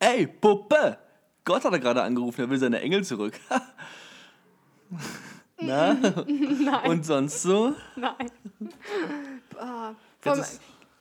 [0.00, 0.98] Ey, Puppe!
[1.44, 3.38] Gott hat er gerade angerufen, er will seine Engel zurück.
[5.60, 5.92] Na?
[5.92, 6.90] Nein.
[6.90, 7.74] Und sonst so?
[7.96, 8.30] Nein.
[9.58, 10.42] Ah, vom,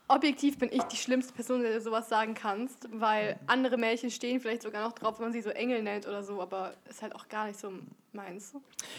[0.10, 4.42] objektiv bin ich die schlimmste Person, der du sowas sagen kannst, weil andere Mädchen stehen
[4.42, 7.16] vielleicht sogar noch drauf, wenn man sie so Engel nennt oder so, aber ist halt
[7.16, 7.72] auch gar nicht so
[8.12, 8.54] meins.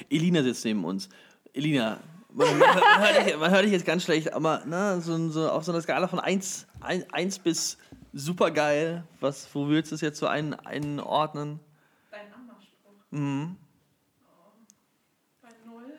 [0.09, 1.11] Elina sitzt neben uns.
[1.53, 1.99] Elina,
[2.33, 5.65] man, man, hört dich, man hört dich jetzt ganz schlecht, aber na, so, so, auf
[5.65, 7.77] so einer Skala von 1, 1, bis
[8.13, 11.61] super geil, was, wo würdest du es jetzt so ein, einordnen?
[12.11, 12.93] Dein Anmachspruch.
[13.11, 13.57] Mhm.
[15.43, 15.93] Bei null.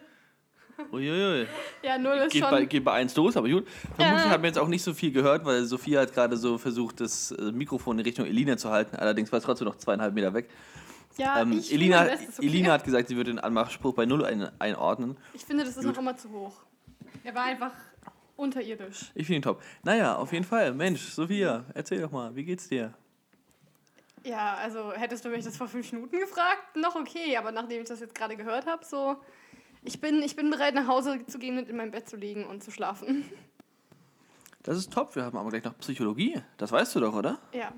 [0.92, 1.48] Uiuiui.
[1.84, 2.52] Ja, null ist Geht schon.
[2.52, 3.68] bei, geht bei 1 los, aber gut.
[3.96, 4.30] Vermutlich Ja.
[4.30, 7.32] hat man jetzt auch nicht so viel gehört, weil Sophia hat gerade so versucht, das
[7.32, 8.96] äh, Mikrofon in Richtung Elina zu halten.
[8.98, 10.48] Allerdings war es trotzdem noch zweieinhalb Meter weg.
[11.18, 12.46] ja, Ähm, ich Elina, Bestes, okay?
[12.48, 15.18] Elina hat gesagt, sie würde den Anmachspruch bei 0 ein, einordnen.
[15.34, 16.54] Ich finde, das ist noch immer zu hoch.
[17.24, 17.72] Er war einfach
[18.41, 19.12] unterirdisch.
[19.16, 19.62] Ich finde ihn top.
[19.84, 20.73] Naja, auf jeden Fall.
[20.73, 22.94] Mensch, Sophia, erzähl doch mal, wie geht's dir?
[24.23, 27.88] Ja, also hättest du mich das vor fünf Minuten gefragt, noch okay, aber nachdem ich
[27.88, 29.16] das jetzt gerade gehört habe, so.
[29.84, 32.46] Ich bin, ich bin bereit, nach Hause zu gehen und in mein Bett zu liegen
[32.46, 33.26] und zu schlafen.
[34.63, 35.16] Das ist top.
[35.16, 36.40] Wir haben aber gleich noch Psychologie.
[36.57, 37.40] Das weißt du doch, oder?
[37.51, 37.73] Ja.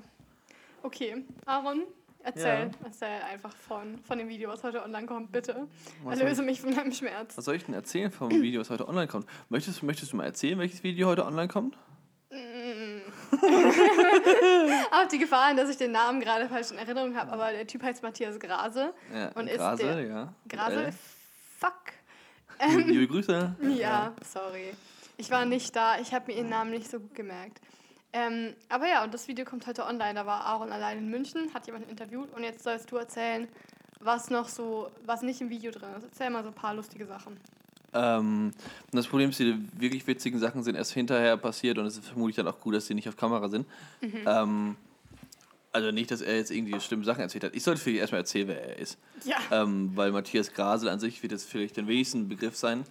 [0.82, 1.84] Okay, Aaron,
[2.24, 2.70] erzähl, Ja.
[2.84, 5.68] erzähl einfach von, von dem Video, was heute online kommt, bitte.
[6.02, 7.36] Was Erlöse mich von meinem Schmerz.
[7.36, 9.26] Was soll ich denn erzählen vom Video, was heute online kommt?
[9.48, 11.76] Möchtest, möchtest du mal erzählen, welches Video heute online kommt?
[14.90, 17.82] Auf die Gefahren, dass ich den Namen gerade falsch in Erinnerung habe, aber der Typ
[17.82, 18.92] heißt Matthias Grase.
[19.14, 20.32] Ja, Und ist Grase, der- ja.
[20.48, 20.86] Grase?
[20.86, 20.92] Äh,
[21.58, 21.92] Fuck.
[22.76, 23.54] liebe, liebe Grüße.
[23.78, 24.72] Ja, sorry.
[25.16, 27.60] Ich war nicht da, ich habe mir ihren Namen nicht so gut gemerkt.
[28.14, 30.14] Ähm, aber ja, und das Video kommt heute online.
[30.14, 33.48] Da war Aaron allein in München, hat jemanden interviewt und jetzt sollst du erzählen,
[33.98, 36.04] was noch so, was nicht im Video drin ist.
[36.04, 37.36] Erzähl mal so ein paar lustige Sachen.
[37.92, 38.52] Ähm,
[38.92, 42.36] das Problem ist, die wirklich witzigen Sachen sind erst hinterher passiert und es ist vermutlich
[42.36, 43.66] dann auch gut, dass die nicht auf Kamera sind.
[44.26, 44.76] Ähm,
[45.72, 47.54] also nicht, dass er jetzt irgendwie schlimme Sachen erzählt hat.
[47.56, 48.96] Ich sollte vielleicht erstmal erzählen, wer er ist.
[49.24, 49.38] Ja.
[49.50, 52.84] Ähm, weil Matthias Grasel an sich wird jetzt vielleicht den wenigsten Begriff sein.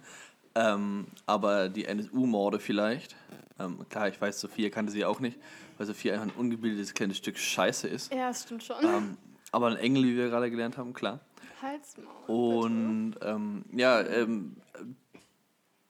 [0.54, 3.16] Ähm, aber die NSU-Morde vielleicht.
[3.58, 5.38] Ähm, klar, ich weiß, Sophia kannte sie auch nicht,
[5.78, 8.12] weil Sophia einfach ein ungebildetes kleines Stück Scheiße ist.
[8.12, 8.76] Ja, das stimmt schon.
[8.84, 9.16] Ähm,
[9.52, 11.20] aber ein Engel, wie wir gerade gelernt haben, klar.
[11.62, 12.06] Halsmaul.
[12.26, 14.56] Und ähm, ja, ähm,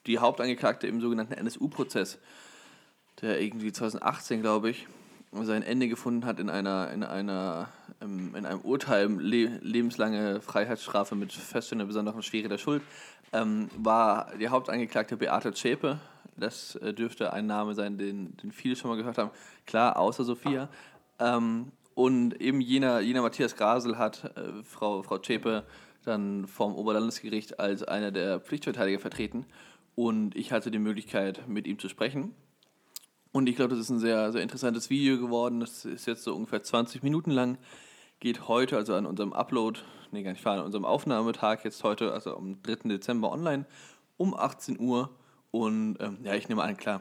[0.06, 2.18] die Hauptangeklagte im sogenannten NSU-Prozess,
[3.22, 4.86] der irgendwie 2018, glaube ich,
[5.32, 7.68] sein Ende gefunden hat in einer, in einer,
[8.00, 12.82] ähm, in einem Urteil, le lebenslange Freiheitsstrafe mit Feststellung der besonderen Schwere der Schuld,
[13.32, 15.98] ähm, war die Hauptangeklagte Beate Zschäpe.
[16.36, 19.30] Das äh, dürfte ein Name sein, den, den viele schon mal gehört haben.
[19.66, 20.68] Klar, außer Sophia.
[21.18, 25.64] Ähm, und eben jener, jener Matthias Grasel hat äh, Frau, Frau Zschäpe
[26.04, 29.46] dann vom Oberlandesgericht als einer der Pflichtverteidiger vertreten.
[29.94, 32.34] Und ich hatte die Möglichkeit, mit ihm zu sprechen.
[33.32, 35.60] Und ich glaube, das ist ein sehr, sehr interessantes Video geworden.
[35.60, 37.58] Das ist jetzt so ungefähr 20 Minuten lang.
[38.20, 39.80] Geht heute, also an unserem Upload,
[40.12, 42.88] nee, gar nicht an unserem Aufnahmetag, jetzt heute, also am 3.
[42.88, 43.66] Dezember online,
[44.16, 45.10] um 18 Uhr.
[45.54, 47.00] Und ähm, ja, ich nehme an, klar,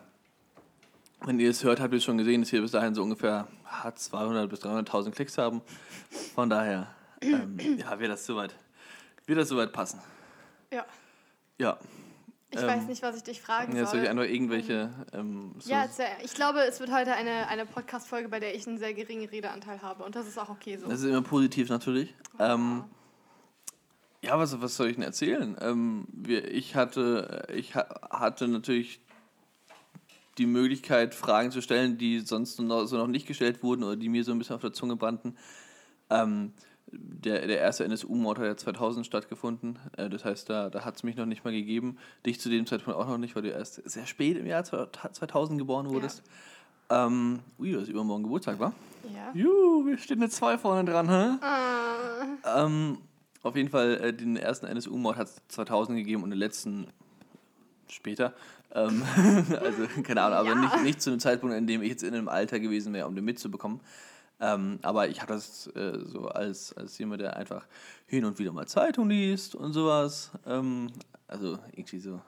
[1.25, 3.47] wenn ihr es hört, habt ihr es schon gesehen, dass wir bis dahin so ungefähr
[3.65, 5.63] ah, 200 bis 300.000 Klicks haben.
[6.35, 8.53] Von daher, ähm, ja, wird das soweit,
[9.25, 9.99] wird das soweit passen.
[10.71, 10.85] Ja.
[11.57, 11.79] Ja,
[12.51, 14.19] Ich Ähm, weiß nicht, was ich dich fragen jetzt soll ich soll.
[14.19, 14.91] einfach irgendwelche.
[15.13, 15.87] Ähm, so Ja.
[16.23, 19.81] Ich glaube, es wird heute eine, eine Podcast-Folge, bei der ich einen sehr geringen Redeanteil
[19.81, 20.03] habe.
[20.03, 20.87] Und das ist auch okay so.
[20.87, 22.13] Das ist immer positiv natürlich.
[22.37, 22.83] Ähm,
[24.23, 25.57] ja, was, was soll ich denn erzählen?
[25.61, 29.01] Ähm, wir, ich hatte, ich ha hatte natürlich
[30.37, 34.09] die Möglichkeit, Fragen zu stellen, die sonst noch, so noch nicht gestellt wurden oder die
[34.09, 35.35] mir so ein bisschen auf der Zunge brannten.
[36.09, 36.53] Ähm,
[36.87, 39.77] der, der erste NSU-Mord hat ja 2000 stattgefunden.
[39.97, 41.97] Äh, das heißt, da, da hat es mich noch nicht mal gegeben.
[42.25, 45.59] Dich zu dem Zeitpunkt auch noch nicht, weil du erst sehr spät im Jahr 2000
[45.59, 46.23] geboren wurdest.
[46.89, 48.73] Ähm, ui, das ist übermorgen Geburtstag, war?
[49.13, 49.31] Ja.
[49.33, 51.37] Juhu, wir stehen eine 2 vorne dran, hä?
[51.41, 52.97] Ah, Ähm,
[53.43, 56.87] auf jeden Fall, äh, den ersten NSU-Mord hat es 2000 gegeben und den letzten
[57.87, 58.33] später.
[58.73, 59.03] Ähm,
[59.61, 60.55] also, keine Ahnung, aber Ja.
[60.55, 63.15] nicht, nicht zu einem Zeitpunkt, in dem ich jetzt in einem Alter gewesen wäre, um
[63.15, 63.81] den mitzubekommen.
[64.39, 67.65] Ähm, aber ich habe das äh, so als, als jemand, der einfach
[68.07, 70.31] hin und wieder mal Zeitung liest und sowas.
[70.45, 70.87] Ähm,
[71.27, 72.19] also irgendwie so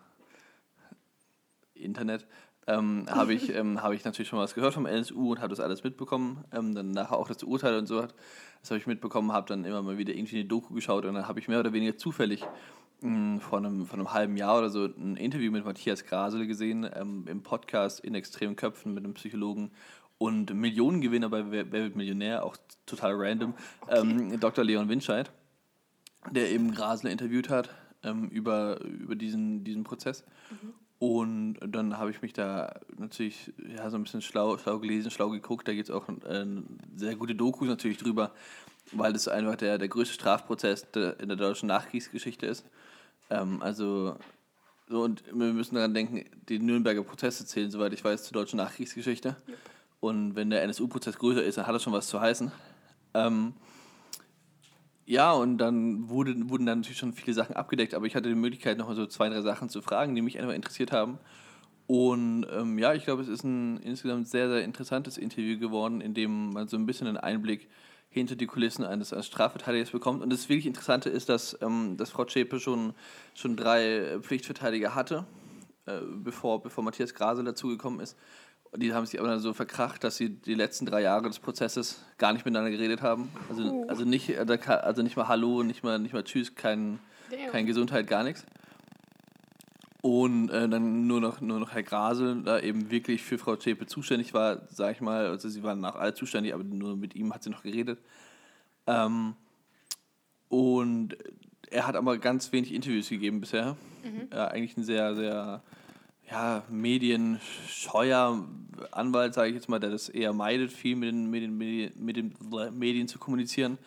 [1.73, 2.25] Internet.
[2.67, 5.59] Ähm, habe ich, ähm, habe ich natürlich schon was gehört vom NSU und habe das
[5.59, 6.43] alles mitbekommen.
[6.51, 8.15] Ähm, dann nachher auch das Urteil und so hat.
[8.61, 11.27] Das habe ich mitbekommen, habe dann immer mal wieder irgendwie eine Doku geschaut und dann
[11.27, 12.43] habe ich mehr oder weniger zufällig
[13.01, 16.89] mh, vor, einem, vor einem halben Jahr oder so ein Interview mit Matthias Grasel gesehen
[16.95, 19.71] ähm, im Podcast in extremen Köpfen mit einem Psychologen
[20.17, 23.53] und Millionengewinner bei Wer, wird Millionär, auch total random,
[23.89, 24.63] ähm, Dr.
[24.63, 25.31] Leon Winscheid,
[26.31, 27.69] der eben Grasel interviewt hat
[28.03, 30.23] ähm, über, über diesen, diesen Prozess.
[31.07, 35.29] Und dann habe ich mich da natürlich ja, so ein bisschen schlau, schlau gelesen, schlau
[35.29, 35.67] geguckt.
[35.67, 36.45] Da gibt es auch äh,
[36.95, 38.31] sehr gute Dokus natürlich drüber,
[38.91, 42.65] weil das einfach der, der größte Strafprozess der, in der deutschen Nachkriegsgeschichte ist.
[43.29, 44.17] Ähm, also,
[44.89, 48.57] so und wir müssen daran denken, die Nürnberger Prozesse zählen, soweit ich weiß, zur deutschen
[48.57, 49.35] Nachkriegsgeschichte.
[49.47, 49.57] Yep.
[49.99, 52.51] Und wenn der NSU-Prozess größer ist, dann hat das schon was zu heißen.
[53.13, 53.53] Ähm,
[55.05, 58.35] ja, und dann wurde, wurden dann natürlich schon viele Sachen abgedeckt, aber ich hatte die
[58.35, 61.19] Möglichkeit, noch mal so zwei, drei Sachen zu fragen, die mich einfach interessiert haben.
[61.87, 66.15] Und ähm, ja, ich glaube, es ist ein insgesamt sehr, sehr interessantes Interview geworden, in
[66.15, 67.69] dem man so ein bisschen einen Einblick
[68.09, 70.23] hinter die Kulissen eines, eines Strafverteidigers bekommt.
[70.23, 72.93] Und das wirklich Interessante ist, dass, ähm, dass Frau Zschäpe schon,
[73.35, 75.27] schon drei Pflichtverteidiger hatte,
[75.85, 78.17] äh, bevor, bevor Matthias Grasel dazugekommen ist.
[78.77, 82.03] Die haben sich aber dann so verkracht, dass sie die letzten drei Jahre des Prozesses
[82.17, 83.29] gar nicht miteinander geredet haben.
[83.49, 86.99] Also, also, nicht, äh, also nicht mal Hallo, nicht mal, nicht mal Tschüss, kein,
[87.51, 88.45] kein Gesundheit, gar nichts.
[90.01, 93.87] Und äh, dann nur noch, nur noch Herr Grasel, da eben wirklich für Frau Zschäpe
[93.87, 95.25] zuständig war, sage ich mal.
[95.25, 97.99] Also sie waren auch alle zuständig, aber nur mit ihm hat sie noch geredet.
[98.85, 99.33] Ähm,
[100.47, 101.17] und
[101.71, 103.77] er hat aber ganz wenig Interviews gegeben bisher.
[104.03, 104.27] Mhm.
[104.31, 105.63] Ja, eigentlich ein sehr, sehr
[106.29, 108.43] ja, medienscheuer
[108.91, 112.35] Anwalt, sage ich jetzt mal, der das eher meidet, viel mit den, Medien, mit den
[112.71, 113.77] Medien zu kommunizieren,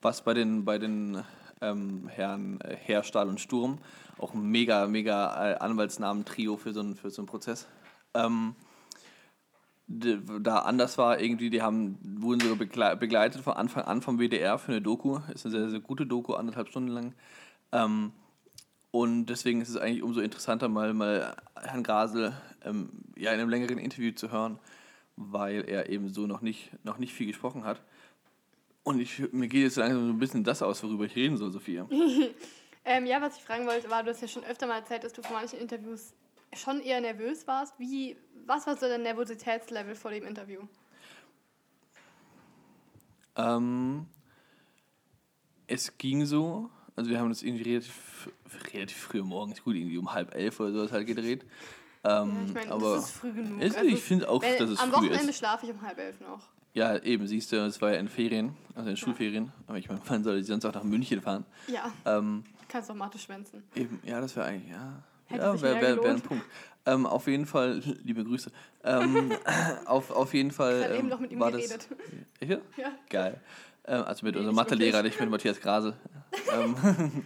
[0.00, 1.22] was bei den, bei den
[1.60, 3.78] ähm, Herren äh, Herstahl und Sturm
[4.18, 7.66] auch ein mega, mega äh, Anwaltsnamen-Trio für so einen, für so einen Prozess.
[8.14, 8.54] Ähm,
[9.86, 14.72] da anders war, irgendwie, die haben, wurden sogar begleitet von Anfang an vom WDR für
[14.72, 15.18] eine Doku.
[15.34, 17.14] Ist eine sehr, sehr gute Doku, anderthalb Stunden lang.
[17.72, 18.12] Ähm,
[18.94, 22.32] und deswegen ist es eigentlich umso interessanter, mal, mal Herrn Grasel
[22.64, 24.60] ähm, ja, in einem längeren Interview zu hören,
[25.16, 27.82] weil er eben so noch nicht, noch nicht viel gesprochen hat.
[28.84, 31.50] Und ich, mir geht jetzt langsam so ein bisschen das aus, worüber ich reden soll,
[31.50, 31.88] Sophia.
[32.84, 35.12] ähm, ja, was ich fragen wollte, war, du hast ja schon öfter mal erzählt, dass
[35.12, 36.14] du vor manchen Interviews
[36.52, 37.76] schon eher nervös warst.
[37.80, 38.16] Wie,
[38.46, 40.60] was war so dein Nervositätslevel vor dem Interview?
[43.34, 44.06] Ähm,
[45.66, 48.30] es ging so, also wir haben das irgendwie relativ,
[48.72, 51.44] relativ früh morgens, gut, irgendwie um halb elf oder sowas halt gedreht.
[52.04, 53.60] Ähm, ja, ich meine, das ist früh genug.
[53.60, 56.20] Ist, also, ich finde auch, dass es am früh Wochenende schlafe ich um halb elf
[56.20, 56.40] noch.
[56.74, 59.52] Ja, eben, siehst du, es war ja in Ferien, also in Schulferien.
[59.66, 61.44] Aber ich meine, wann soll ich sonst auch nach München fahren?
[61.68, 61.92] Ja.
[62.04, 63.62] Ähm, Kannst doch Mathe schwänzen.
[63.76, 65.02] Eben, ja, das wäre eigentlich, ja.
[65.26, 66.44] Hätte ja, wäre wär, wär ein Punkt.
[66.86, 68.50] Ähm, auf jeden Fall, liebe Grüße.
[68.82, 69.32] Ähm,
[69.86, 70.80] auf, auf jeden Fall.
[70.80, 71.88] Ich habe eben noch mit ihm geredet.
[71.88, 71.98] Das,
[72.40, 72.48] ich?
[72.48, 72.58] Ja?
[73.08, 73.40] Geil.
[73.86, 75.94] Ähm, also mit nee, unserem Mathelehrer, nicht mit Matthias Grase.
[76.54, 76.76] ähm,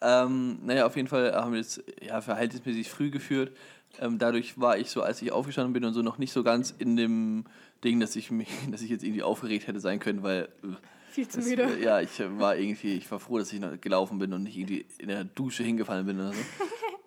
[0.00, 3.52] ähm, naja, auf jeden Fall haben wir es ja, verhältnismäßig früh geführt.
[4.00, 6.74] Ähm, dadurch war ich so, als ich aufgestanden bin und so, noch nicht so ganz
[6.78, 7.44] in dem
[7.82, 10.48] Ding, dass ich mich, dass ich jetzt irgendwie aufgeregt hätte sein können, weil.
[10.62, 10.76] Äh,
[11.10, 11.62] Viel zu das, müde.
[11.62, 14.58] Äh, ja, ich war irgendwie, ich war froh, dass ich noch gelaufen bin und nicht
[14.58, 16.40] irgendwie in der Dusche hingefallen bin oder so.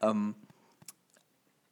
[0.01, 0.33] ähm,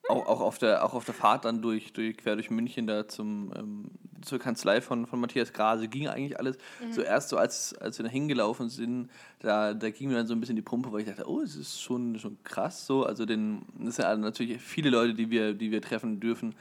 [0.09, 3.07] auch, auch, auf der, auch auf der Fahrt dann durch, durch quer durch München da
[3.07, 6.57] zum, ähm, zur Kanzlei von, von Matthias Grase ging eigentlich alles.
[6.81, 6.92] Mhm.
[6.92, 9.09] Zuerst so, als, als wir da hingelaufen sind,
[9.39, 11.56] da, da ging mir dann so ein bisschen die Pumpe, weil ich dachte, oh, es
[11.56, 13.04] ist schon, schon krass so.
[13.04, 16.56] Also den, das sind ja natürlich viele Leute, die wir, die wir treffen dürfen.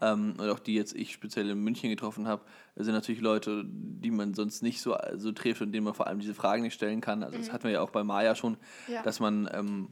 [0.00, 2.42] Ähm, und auch die jetzt ich speziell in München getroffen habe,
[2.74, 6.18] sind natürlich Leute, die man sonst nicht so, so trifft und denen man vor allem
[6.18, 7.22] diese Fragen nicht stellen kann.
[7.22, 7.42] Also mhm.
[7.42, 8.56] das hatten wir ja auch bei Maya schon,
[8.88, 9.02] ja.
[9.02, 9.88] dass man ähm,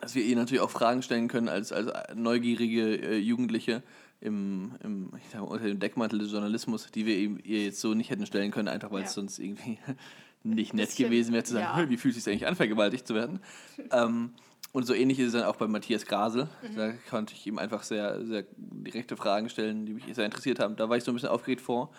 [0.00, 3.82] dass wir ihr natürlich auch Fragen stellen können als, als neugierige äh, Jugendliche
[4.20, 8.10] im, im, sag, unter dem Deckmantel des Journalismus, die wir eben ihr jetzt so nicht
[8.10, 9.06] hätten stellen können, einfach weil ja.
[9.06, 9.78] es sonst irgendwie
[10.42, 11.90] nicht nett bisschen, gewesen wäre zu sagen, ja.
[11.90, 13.40] wie fühlt es sich eigentlich an, vergewaltigt zu werden.
[13.92, 14.32] ähm,
[14.72, 16.48] und so ähnlich ist es dann auch bei Matthias Grasel.
[16.62, 16.76] Mhm.
[16.76, 20.76] Da konnte ich ihm einfach sehr, sehr direkte Fragen stellen, die mich sehr interessiert haben.
[20.76, 21.90] Da war ich so ein bisschen aufgeregt vor.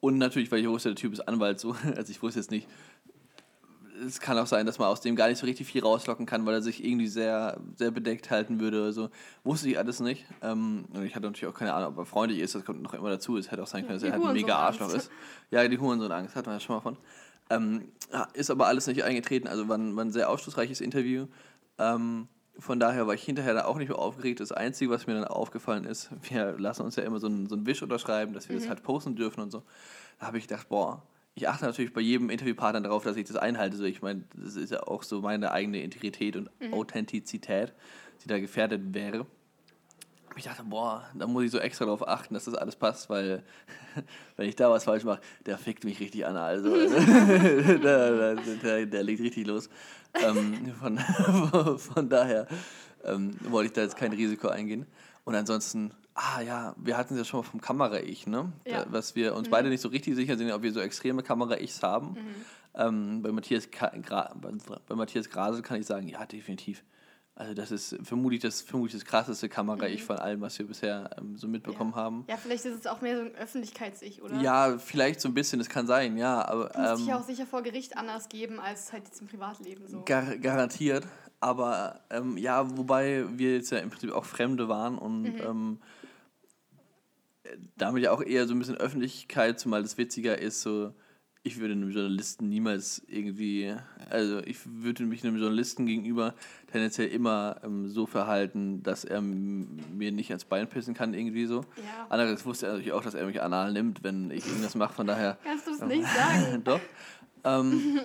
[0.00, 1.76] Und natürlich, weil ich wusste, der Typ ist Anwalt, so.
[1.96, 2.66] Also ich wusste jetzt nicht,
[4.04, 6.44] es kann auch sein, dass man aus dem gar nicht so richtig viel rauslocken kann,
[6.46, 9.10] weil er sich irgendwie sehr, sehr bedeckt halten würde oder so.
[9.44, 10.24] Wusste ich alles nicht.
[10.42, 12.94] Ähm, und ich hatte natürlich auch keine Ahnung, ob er freundlich ist, das kommt noch
[12.94, 13.36] immer dazu.
[13.36, 15.10] Es hätte auch sein können, dass er halt ein mega Arschloch ist.
[15.50, 16.96] Ja, die Hurensohn-Angst hat man ja schon mal von.
[17.48, 17.88] Ähm,
[18.34, 21.26] ist aber alles nicht eingetreten, also war ein, war ein sehr aufschlussreiches Interview.
[21.78, 22.26] Ähm,
[22.58, 24.40] von daher war ich hinterher da auch nicht mehr aufgeregt.
[24.40, 27.54] Das Einzige, was mir dann aufgefallen ist, wir lassen uns ja immer so einen, so
[27.54, 28.60] einen Wisch unterschreiben, dass wir mhm.
[28.60, 29.62] das halt posten dürfen und so.
[30.18, 31.02] Da habe ich gedacht, boah,
[31.36, 33.76] ich achte natürlich bei jedem Interviewpartner darauf, dass ich das einhalte.
[33.76, 36.72] So, ich meine, das ist ja auch so meine eigene Integrität und mhm.
[36.72, 37.74] Authentizität,
[38.24, 39.26] die da gefährdet wäre.
[40.34, 43.42] Ich dachte, boah, da muss ich so extra darauf achten, dass das alles passt, weil
[44.36, 46.38] wenn ich da was falsch mache, der fickt mich richtig an.
[46.38, 49.68] Also, der, der, der, der, legt richtig los.
[50.14, 50.98] Ähm, von,
[51.78, 52.46] von daher
[53.04, 54.86] ähm, wollte ich da jetzt kein Risiko eingehen.
[55.24, 58.50] Und ansonsten Ah ja, wir hatten es ja schon mal vom Kamera-Ich, ne?
[58.66, 58.84] Ja.
[58.84, 59.50] Da, was wir uns mhm.
[59.50, 62.12] beide nicht so richtig sicher sind, ob wir so extreme Kamera-Ichs haben.
[62.12, 62.34] Mhm.
[62.74, 64.50] Ähm, bei, Matthias bei,
[64.88, 66.82] bei Matthias Grase kann ich sagen, ja, definitiv.
[67.34, 69.50] Also das ist vermutlich das, vermutlich das krasseste Mhm.
[69.50, 71.96] Kamera-Ich von allem, was wir bisher ähm, so mitbekommen ja.
[71.98, 72.24] haben.
[72.30, 74.40] Ja, vielleicht ist es auch mehr so ein Öffentlichkeits-Ich, oder?
[74.40, 77.24] Ja, vielleicht so ein bisschen, das kann sein, ja, aber Das muss sich ähm, auch
[77.26, 80.02] sicher vor Gericht anders geben, als halt jetzt im Privatleben so.
[80.06, 81.06] gar, garantiert.
[81.38, 85.40] Aber ähm, ja, wobei wir jetzt ja im Prinzip auch Fremde waren und Mhm.
[85.44, 85.78] ähm,
[87.76, 90.92] damit ja auch eher so ein bisschen Öffentlichkeit, zumal das witziger ist, so
[91.46, 93.72] ich würde einem Journalisten niemals irgendwie,
[94.10, 96.34] also ich würde mich einem Journalisten gegenüber
[96.72, 101.60] tendenziell immer ähm, so verhalten, dass er mir nicht ans Bein pissen kann, irgendwie so.
[101.76, 102.06] Ja.
[102.08, 105.06] Andererseits wusste er natürlich auch, dass er mich anal nimmt, wenn ich irgendwas mache, von
[105.06, 105.38] daher.
[105.44, 106.62] Kannst du es nicht sagen?
[106.64, 106.80] Doch.
[107.44, 108.00] Ähm,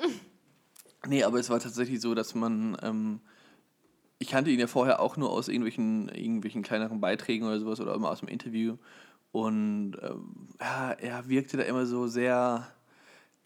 [1.08, 2.78] nee, aber es war tatsächlich so, dass man.
[2.84, 3.22] Ähm,
[4.20, 7.96] ich kannte ihn ja vorher auch nur aus irgendwelchen, irgendwelchen kleineren Beiträgen oder sowas oder
[7.96, 8.78] immer aus dem Interview.
[9.32, 12.68] Und ähm, ja, er wirkte da immer so sehr,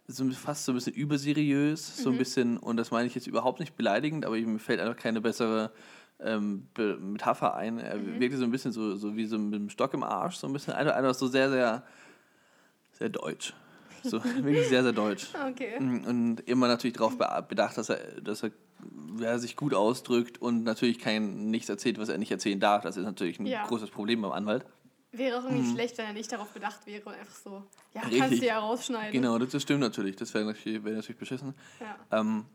[0.08, 3.60] so fast so ein bisschen überseriös, so ein bisschen, und das meine ich jetzt überhaupt
[3.60, 5.72] nicht beleidigend, aber mir fällt einfach keine bessere
[6.20, 7.78] ähm, Be- Metapher ein.
[7.78, 10.48] Er wirkte so ein bisschen so, so wie so mit einem Stock im Arsch, so
[10.48, 11.84] ein bisschen, einfach, einfach so sehr, sehr,
[12.94, 13.54] sehr deutsch.
[14.04, 15.28] So, wirklich sehr, sehr deutsch.
[15.52, 15.78] Okay.
[15.78, 18.52] Und immer natürlich darauf bedacht, dass er, dass er
[19.20, 22.84] ja, sich gut ausdrückt und natürlich kein nichts erzählt, was er nicht erzählen darf.
[22.84, 23.66] Das ist natürlich ein Ja.
[23.68, 24.66] großes Problem beim Anwalt.
[25.18, 28.20] Wäre auch irgendwie schlecht, wenn er nicht darauf bedacht wäre und einfach so, ja, Richtig.
[28.20, 29.12] kannst du ja rausschneiden.
[29.12, 30.16] Genau, das, das stimmt natürlich.
[30.16, 31.54] Das wäre natürlich, wäre natürlich beschissen.
[31.80, 32.20] Ja.
[32.20, 32.46] Ähm,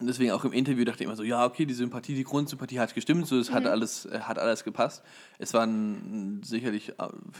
[0.00, 2.80] und deswegen auch im Interview dachte ich immer so, ja, okay, die Sympathie, die Grundsympathie
[2.80, 3.54] hat gestimmt, so, es Mhm.
[3.54, 5.02] hat, alles, äh, hat alles gepasst.
[5.38, 5.68] Es war
[6.42, 6.94] sicherlich, äh,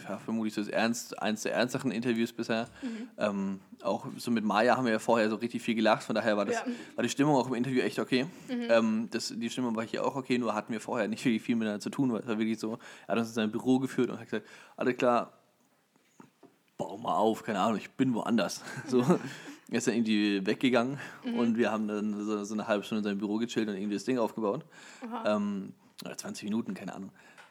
[0.08, 2.68] ja, vermutlich so das Ernst, eins der ernsteren Interviews bisher.
[2.82, 3.08] Mhm.
[3.18, 6.36] Ähm, auch so mit Maya haben wir ja vorher so richtig viel gelacht, von daher
[6.36, 6.66] war, das, Ja.
[6.66, 6.74] Mhm.
[6.96, 8.26] war die Stimmung auch im Interview echt okay.
[8.48, 11.56] Ähm, das, die Stimmung war hier auch okay, nur hatten wir vorher nicht wirklich viel
[11.56, 14.10] miteinander zu tun, weil es war wirklich so, er hat uns in sein Büro geführt
[14.10, 15.32] und hat gesagt, alles klar,
[16.76, 18.62] bau mal auf, keine Ahnung, ich bin woanders.
[18.88, 19.04] So.
[19.72, 21.38] Er ist dann irgendwie weggegangen Mhm.
[21.38, 23.94] und wir haben dann so, so eine halbe Stunde in seinem Büro gechillt und irgendwie
[23.94, 24.64] das Ding aufgebaut.
[25.24, 25.72] Ähm,
[26.04, 27.10] oder 20 Minuten, keine Ahnung.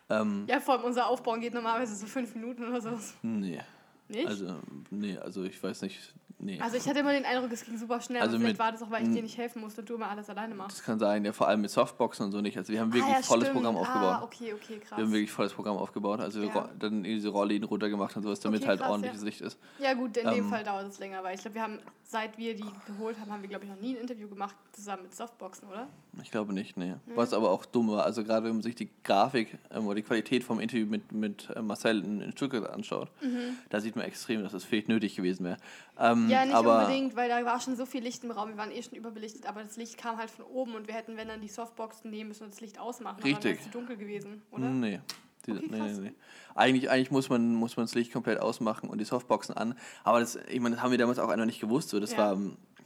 [0.09, 2.91] Ähm, Ja, vor allem unser Aufbau geht normalerweise so fünf Minuten oder so.
[3.23, 3.59] nee.
[4.07, 4.27] Nicht?
[4.27, 4.55] Also,
[4.89, 6.13] nee, also ich weiß nicht.
[6.43, 6.59] Nee.
[6.75, 8.21] ich hatte immer den Eindruck, es ging super schnell.
[8.21, 10.29] Also mit- war das auch, weil ich dir nicht helfen musste und du immer alles
[10.29, 10.77] alleine machst.
[10.77, 12.57] das kann sein, ja, vor allem mit Softboxen und so nicht.
[12.57, 13.57] Also wir haben wirklich ah, ja, volles stimmt.
[13.61, 14.17] Programm aufgebaut.
[14.19, 14.97] Ah, okay, okay, krass.
[14.97, 16.19] Wir haben wirklich volles Programm aufgebaut.
[16.19, 16.69] Also Ja.
[16.79, 19.25] Dann diese Rollläden runtergemacht und sowas, damit Okay, halt krass, ordentliches ja.
[19.25, 19.59] Licht ist.
[19.79, 22.37] Ja gut, in dem Ähm, Fall dauert es länger, weil ich glaube, wir haben, seit
[22.37, 25.15] wir die geholt haben, haben wir, glaube ich, noch nie ein Interview gemacht, zusammen mit
[25.15, 25.87] Softboxen, oder?
[26.23, 26.89] Ich glaube nicht, nee.
[26.93, 26.97] Mhm.
[27.15, 28.03] Was aber auch dumm war.
[28.03, 31.49] Also gerade wenn man sich die Grafik ähm, oder die Qualität vom Interview mit, mit
[31.55, 33.09] äh, Marcel in, in Stuttgart anschaut,
[33.69, 35.57] da sieht man extrem, dass das vielleicht nötig gewesen wäre.
[35.99, 36.29] Ähm, Mhm.
[36.31, 38.71] Ja, nicht aber unbedingt, weil da war schon so viel Licht im Raum, wir waren
[38.71, 41.41] eh schon überbelichtet, aber das Licht kam halt von oben und wir hätten, wenn dann
[41.41, 43.15] die Softboxen nehmen müssen und das Licht ausmachen.
[43.15, 43.51] Aber dann Richtig.
[43.51, 44.69] wäre es zu dunkel gewesen, oder?
[44.69, 44.99] Nee.
[45.47, 46.13] Die, Okay, nee, nee.
[46.53, 49.75] Eigentlich, eigentlich muss, man, muss man das Licht komplett ausmachen und die Softboxen an.
[50.03, 51.89] Aber das, ich meine, das haben wir damals auch einfach nicht gewusst.
[51.89, 51.99] So.
[51.99, 52.17] Das Ja.
[52.17, 52.37] war,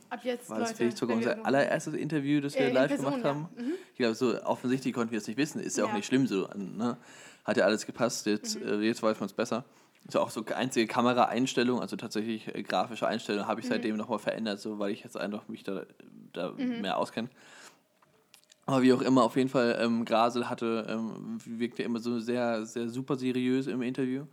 [0.10, 3.30] Ab jetzt, war das Leute, unser allererstes Interview, das wir Äh, live Person, gemacht ja.
[3.32, 3.50] haben.
[3.92, 5.60] Ich glaube, so offensichtlich konnten wir es nicht wissen.
[5.60, 5.94] Ist ja auch Ja.
[5.94, 5.98] Mhm.
[5.98, 6.48] nicht schlimm so.
[6.56, 6.96] Ne?
[7.44, 8.26] Hat ja alles gepasst.
[8.26, 9.66] Jetzt, äh, jetzt weiß man es besser.
[10.08, 13.48] Ist auch so einzige Kameraeinstellung, also tatsächlich äh, grafische Einstellung, Mhm.
[13.48, 15.84] habe ich seitdem nochmal verändert, so, weil ich jetzt einfach mich da,
[16.34, 16.82] da Mhm.
[16.82, 17.30] mehr auskenne.
[18.68, 22.66] Aber wie auch immer, auf jeden Fall, ähm, Grasel hatte, ähm, wirkte immer so sehr,
[22.66, 24.26] sehr super seriös im Interview.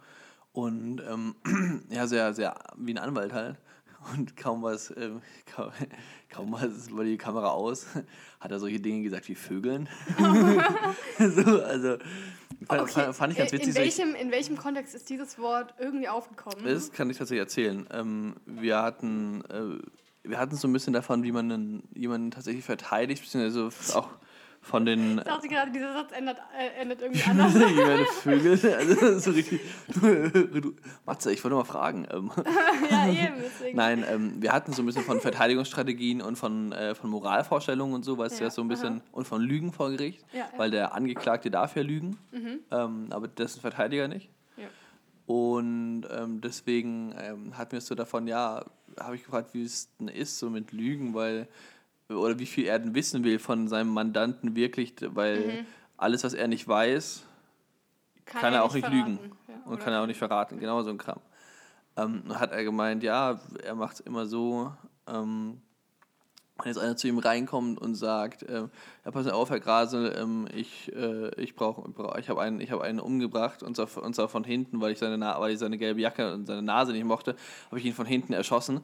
[0.52, 1.34] Und ähm,
[1.90, 3.56] ja, sehr, sehr wie ein Anwalt halt.
[4.14, 5.20] Und kaum was, ähm,
[5.54, 5.70] kaum,
[6.30, 7.86] kaum was war die Kamera aus,
[8.40, 9.88] hat er solche Dinge gesagt wie Vögeln.
[11.18, 11.96] so, also
[12.69, 13.69] Okay, fand, ich ganz äh, witzig.
[13.69, 16.64] In welchem, in welchem Kontext ist dieses Wort irgendwie aufgekommen?
[16.64, 17.87] Das kann ich tatsächlich erzählen.
[17.92, 19.83] Ähm, wir hatten äh,
[20.25, 24.09] wir hatten so ein bisschen davon, wie man einen, jemanden tatsächlich verteidigt, beziehungsweise auch
[24.62, 27.52] von den ich dachte gerade, dieser Satz ändert, äh, endet irgendwie anders.
[27.52, 28.52] jemanden Vögel.
[28.78, 29.61] Also so richtig.
[31.04, 32.07] Matze, ich wollte mal fragen.
[32.11, 32.31] Ähm,
[32.90, 33.76] ja, eben, deswegen.
[33.76, 38.04] nein, ähm, wir hatten so ein bisschen von Verteidigungsstrategien und von, äh, von Moralvorstellungen und
[38.04, 40.47] so, weißt du, Ja, ja, so ein bisschen, und von Lügen vor Gericht, Ja, ja.
[40.57, 42.16] weil der Angeklagte darf ja lügen,
[42.71, 44.31] ähm, aber dessen Verteidiger nicht.
[44.57, 44.69] Ja.
[45.26, 48.64] Und ähm, deswegen ähm, wir es so davon, ja,
[48.99, 51.49] habe ich gefragt, wie es denn ist, so mit Lügen, weil,
[52.09, 55.64] oder wie viel er denn wissen will von seinem Mandanten wirklich, weil
[55.97, 57.25] alles, was er nicht weiß,
[58.25, 59.37] kann, er auch nicht lügen verraten.
[59.49, 61.21] Ja, und kann er auch nicht verraten, genau so ein Kram.
[61.97, 64.73] Ähm, hat er gemeint, ja, er macht es immer so,
[65.06, 65.61] ähm,
[66.59, 68.71] wenn jetzt einer zu ihm reinkommt und sagt, ähm,
[69.04, 72.71] ja, pass auf, Herr Grasel, ähm, ich, äh, ich brauche, brauch, ich habe einen, ich
[72.71, 75.76] habe einen umgebracht und zwar, und zwar von hinten, weil ich seine, weil ich seine
[75.76, 78.80] gelbe Jacke und seine Nase nicht mochte, habe ich ihn von hinten erschossen.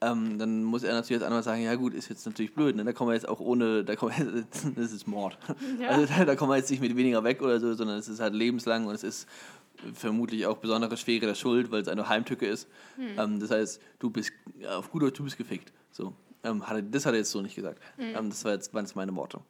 [0.00, 2.84] Ähm, dann muss er natürlich als Anwalt sagen, ja gut, ist jetzt natürlich blöd, ne?
[2.84, 4.44] da kommen wir jetzt auch ohne, da kommen wir,
[4.76, 5.36] das ist Mord.
[5.80, 5.88] Ja.
[5.88, 8.20] Also da, da kommen wir jetzt nicht mit weniger weg oder so, sondern es ist
[8.20, 9.26] halt lebenslang und es ist
[9.94, 12.68] vermutlich auch besondere Schwere der Schuld, weil es eine Heimtücke ist.
[13.16, 15.72] Ähm, das heißt, du bist, ja, auf gut Deutsch, du bist gefickt.
[15.90, 16.14] So.
[16.44, 17.82] Ähm, hat er, das hat er jetzt so nicht gesagt.
[17.98, 19.40] Ähm, das war jetzt, waren jetzt meine Worte.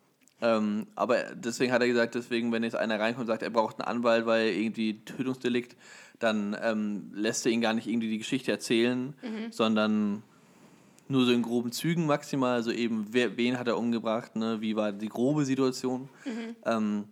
[0.41, 3.81] Ähm, aber deswegen hat er gesagt, deswegen, wenn jetzt einer reinkommt und sagt, er braucht
[3.81, 5.77] einen Anwalt, weil irgendwie Tötungsdelikt,
[6.21, 9.15] dann ähm, lässt er ihn gar nicht irgendwie die Geschichte erzählen,
[9.51, 10.23] sondern
[11.11, 14.61] nur so in groben Zügen maximal, also eben, wer, wen hat er umgebracht, ne?
[14.61, 16.09] wie war die grobe Situation.
[16.65, 17.05] Ähm,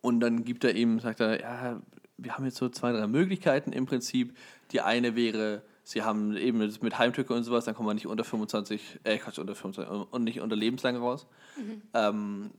[0.00, 1.80] und dann gibt er eben, sagt er, ja,
[2.18, 4.36] wir haben jetzt so zwei, drei Möglichkeiten im Prinzip.
[4.72, 8.24] Die eine wäre, sie haben eben mit Heimtücke und sowas, dann kommt man nicht unter
[8.24, 11.26] 25, äh, Quatsch, unter 25 und nicht unter lebenslang raus.
[11.94, 12.50] Ähm,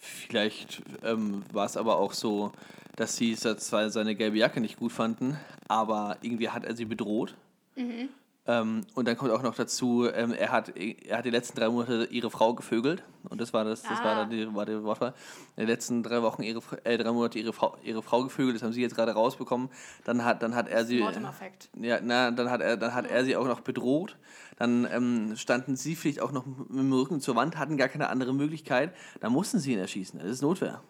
[0.00, 2.52] vielleicht ähm, war es aber auch so,
[2.96, 5.36] dass sie zwar seine gelbe Jacke nicht gut fanden,
[5.68, 7.34] aber irgendwie hat er sie bedroht.
[8.44, 11.68] Ähm, und dann kommt auch noch dazu, ähm, er, hat, er hat die letzten drei
[11.68, 13.04] Monate ihre Frau gevögelt.
[13.28, 14.20] Und das war das, das war, Ah.
[14.22, 15.14] dann die, war die Wortwahl.
[15.54, 18.62] In den letzten drei Wochen ihre, äh, drei Monate ihre Frau, ihre Frau gevögelt, das
[18.64, 19.68] haben sie jetzt gerade rausbekommen.
[20.04, 21.04] Dann hat, dann hat er sie.
[21.04, 21.70] Affekt.
[21.80, 24.16] Ja, na, dann hat er, dann hat er sie auch noch bedroht.
[24.56, 28.08] Dann ähm, standen sie vielleicht auch noch mit dem Rücken zur Wand, hatten gar keine
[28.08, 28.92] andere Möglichkeit.
[29.20, 30.18] Dann mussten sie ihn erschießen.
[30.18, 30.82] Das ist Notwehr.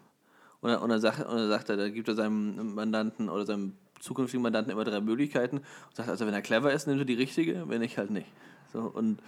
[0.63, 3.45] Und dann, und dann, sagt, und dann sagt er, da gibt er seinem Mandanten oder
[3.45, 7.05] seinem zukünftigen Mandanten immer drei Möglichkeiten und sagt, also wenn er clever ist, nimmt er
[7.05, 8.27] die richtige, wenn nicht, halt nicht.
[8.73, 9.21] So, und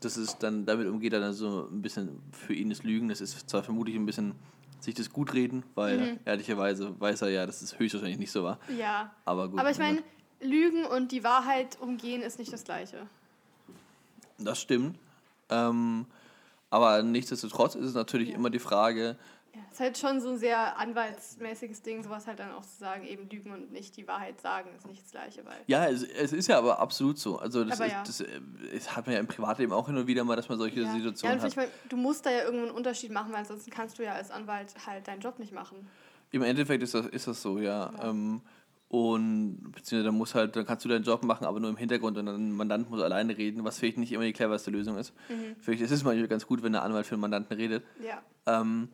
[0.00, 3.08] das ist dann, damit umgeht er dann so ein bisschen für ihn das Lügen.
[3.08, 4.32] Das ist zwar vermutlich ein bisschen
[4.80, 8.58] sich das gut reden, weil ehrlicherweise weiß er ja, dass es höchstwahrscheinlich nicht so war.
[8.76, 9.14] Ja.
[9.24, 9.60] Aber gut.
[9.60, 10.02] Aber ich meine,
[10.40, 13.06] Lügen und die Wahrheit umgehen ist nicht das Gleiche.
[14.38, 14.98] Das stimmt.
[15.50, 16.06] Ähm,
[16.70, 18.34] aber nichtsdestotrotz ist es natürlich Ja.
[18.36, 19.16] immer die Frage,
[19.54, 23.04] Ja, ist halt schon so ein sehr anwaltsmäßiges Ding, sowas halt dann auch zu sagen,
[23.04, 25.58] eben lügen und nicht die Wahrheit sagen, ist nicht das Gleiche, weil.
[25.66, 27.38] ja, es, es ist ja aber absolut so.
[27.38, 28.02] Also das, Aber ist, ja.
[28.02, 28.40] das, äh,
[28.72, 30.86] das hat man ja im Privatleben auch hin und wieder mal, dass man solche Ja,
[30.86, 31.56] ja Situationen und hat.
[31.56, 34.30] meine, du musst da ja irgendwo einen Unterschied machen, weil ansonsten kannst du ja als
[34.30, 35.86] Anwalt halt deinen Job nicht machen.
[36.30, 37.92] Im Endeffekt ist das, ist das so, ja.
[38.02, 38.40] Ähm,
[38.88, 42.16] und beziehungsweise dann muss halt, dann kannst du deinen Job machen, aber nur im Hintergrund
[42.18, 45.14] und dann ein Mandant muss alleine reden, was vielleicht nicht immer die cleverste Lösung ist.
[45.30, 45.56] Mhm.
[45.60, 47.84] Vielleicht ist es manchmal ganz gut, wenn der Anwalt für einen Mandanten redet.
[48.02, 48.22] Ja.
[48.46, 48.88] Ähm,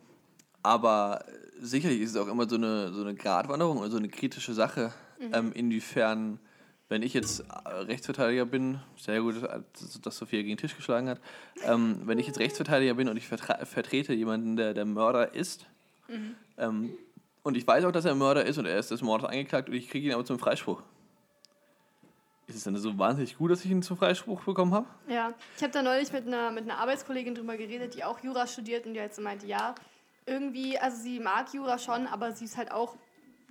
[0.63, 1.23] aber
[1.61, 4.93] sicherlich ist es auch immer so eine, so eine Gratwanderung und so eine kritische Sache,
[5.33, 6.39] ähm, inwiefern,
[6.87, 11.09] wenn ich jetzt äh, Rechtsverteidiger bin, sehr gut, dass- dass Sophia gegen den Tisch geschlagen
[11.09, 11.19] hat,
[11.65, 15.65] ähm, wenn ich jetzt Rechtsverteidiger bin und ich vertrete jemanden, der der Mörder ist,
[16.57, 16.91] ähm,
[17.43, 19.75] und ich weiß auch, dass er Mörder ist und er ist des Mordes angeklagt und
[19.75, 20.81] ich kriege ihn aber zum Freispruch.
[22.47, 24.87] Ist es dann so wahnsinnig gut, dass ich ihn zum Freispruch bekommen habe?
[25.07, 28.47] Ja, ich habe da neulich mit einer, mit einer Arbeitskollegin drüber geredet, die auch Jura
[28.47, 29.75] studiert und die halt so meinte, ja,
[30.29, 32.95] irgendwie, also sie mag Jura schon, aber sie ist halt auch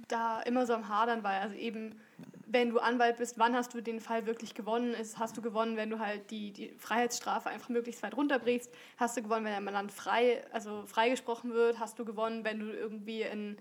[0.08, 2.00] da immer so am Hadern, weil also eben,
[2.46, 4.94] wenn du Anwalt bist, wann hast du den Fall wirklich gewonnen?
[4.94, 8.72] Ist, hast du gewonnen, wenn du halt die, die Freiheitsstrafe einfach möglichst weit runterbrichst?
[8.96, 11.78] Hast du gewonnen, wenn der Mandant frei, also freigesprochen wird?
[11.78, 13.58] Hast du gewonnen, wenn du irgendwie in,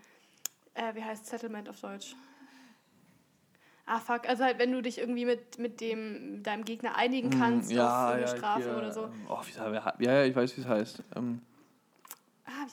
[0.75, 2.15] äh, wie heißt Settlement auf Deutsch?
[3.85, 4.27] Ah, fuck.
[4.27, 8.27] Also halt, wenn du dich irgendwie mit, mit dem, deinem Gegner einigen kannst auf eine
[8.27, 9.05] Strafe hier, oder so.
[9.05, 11.03] ähm, Oh, wie, ja, ja, ich weiß, wie es heißt.
[11.15, 11.41] Ähm,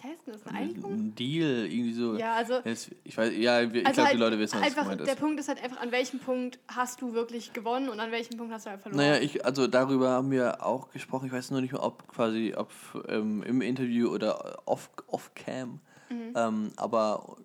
[0.03, 0.47] wie heißt denn das?
[0.47, 0.93] Eine Einigung?
[0.93, 2.17] ein Deal, irgendwie so.
[2.17, 4.83] Ja, also, Es, ich weiß, ja, ich also glaube, halt die Leute wissen, was einfach,
[4.83, 5.21] gemeint Der ist.
[5.21, 8.53] Punkt ist halt einfach, an welchem Punkt hast du wirklich gewonnen und an welchem Punkt
[8.53, 8.99] hast du halt verloren.
[9.07, 11.27] Naja, ich, also darüber haben wir auch gesprochen.
[11.27, 12.71] Ich weiß nur nicht mehr, ob quasi, ob
[13.09, 15.81] ähm, im Interview oder off, off cam.
[16.11, 16.33] Mhm.
[16.35, 17.37] Ähm, aber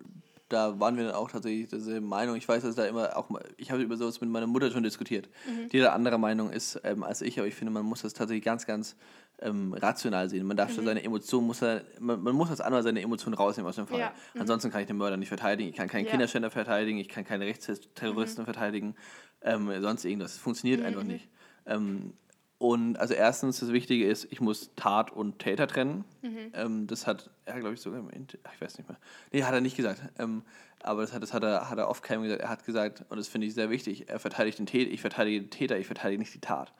[0.48, 2.34] da waren wir dann auch tatsächlich derselben Meinung.
[2.34, 4.82] Ich weiß, dass da immer auch mal, ich habe über sowas mit meiner Mutter schon
[4.82, 5.68] diskutiert, Mhm.
[5.68, 8.44] die da anderer Meinung ist ähm, als ich, aber ich finde, man muss das tatsächlich
[8.44, 8.96] ganz, ganz
[9.40, 10.46] ähm, rational sehen.
[10.46, 10.58] Man Mhm.
[10.58, 13.76] darf schon seine Emotionen, muss er, man, man muss als Anwalt seine Emotionen rausnehmen aus
[13.76, 13.98] dem Fall.
[14.00, 14.12] Ja.
[14.34, 14.40] Mhm.
[14.42, 16.10] Ansonsten kann ich den Mörder nicht verteidigen, ich kann keinen Ja.
[16.10, 18.94] Kinderschänder verteidigen, ich kann keine Rechtsterroristen verteidigen,
[19.42, 20.32] ähm, sonst irgendwas.
[20.32, 21.28] Das funktioniert einfach nicht.
[21.66, 22.12] Ähm,
[22.60, 26.04] und also erstens, das Wichtige ist, ich muss Tat und Täter trennen.
[26.52, 28.98] Ähm, das hat er, glaube ich, sogar im Inter ach, ich weiß nicht mehr.
[29.32, 30.02] Nee, hat er nicht gesagt.
[30.18, 30.42] Ähm,
[30.82, 32.42] aber das hat, das hat er, hat er oft keinem gesagt.
[32.42, 35.40] Er hat gesagt, und das finde ich sehr wichtig, er verteidigt den Täter, ich verteidige
[35.40, 36.74] den Täter, ich verteidige nicht die Tat.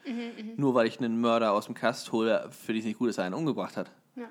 [0.58, 3.16] Nur weil ich einen Mörder aus dem Kast hole, finde ich es nicht gut, dass
[3.16, 3.90] er einen umgebracht hat.
[4.16, 4.28] Ja.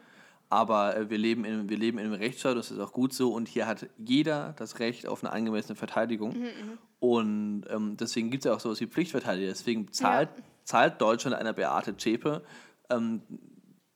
[0.49, 3.33] Aber äh, wir, leben in, wir leben in einem Rechtsstaat, das ist auch gut so.
[3.33, 6.35] Und hier hat jeder das Recht auf eine angemessene Verteidigung.
[6.99, 9.47] Und ähm, deswegen gibt es ja auch sowas wie Pflichtverteidiger.
[9.47, 10.29] Deswegen zahlt,
[10.69, 12.43] zahlt Deutschland einer Beate Zschäpe
[12.91, 13.21] ähm,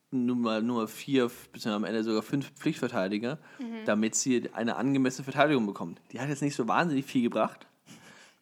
[0.10, 3.38] nur mal nur vier, bis am Ende sogar fünf Pflichtverteidiger,
[3.86, 6.02] damit sie eine angemessene Verteidigung bekommt.
[6.12, 7.68] Die hat jetzt nicht so wahnsinnig viel gebracht,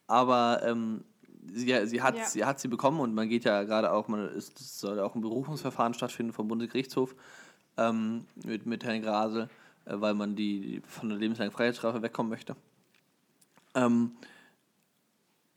[0.08, 1.04] aber ähm,
[1.54, 2.26] sie, sie, hat, Ja.
[2.26, 5.16] sie hat sie bekommen und man geht ja gerade auch, man, es es soll auch
[5.16, 7.16] ein Berufungsverfahren stattfinden vom Bundesgerichtshof
[7.78, 9.50] ähm, mit, mit Herrn Grasel,
[9.86, 12.56] äh, weil man die, die von der lebenslangen Freiheitsstrafe wegkommen möchte.
[13.76, 14.12] Ähm,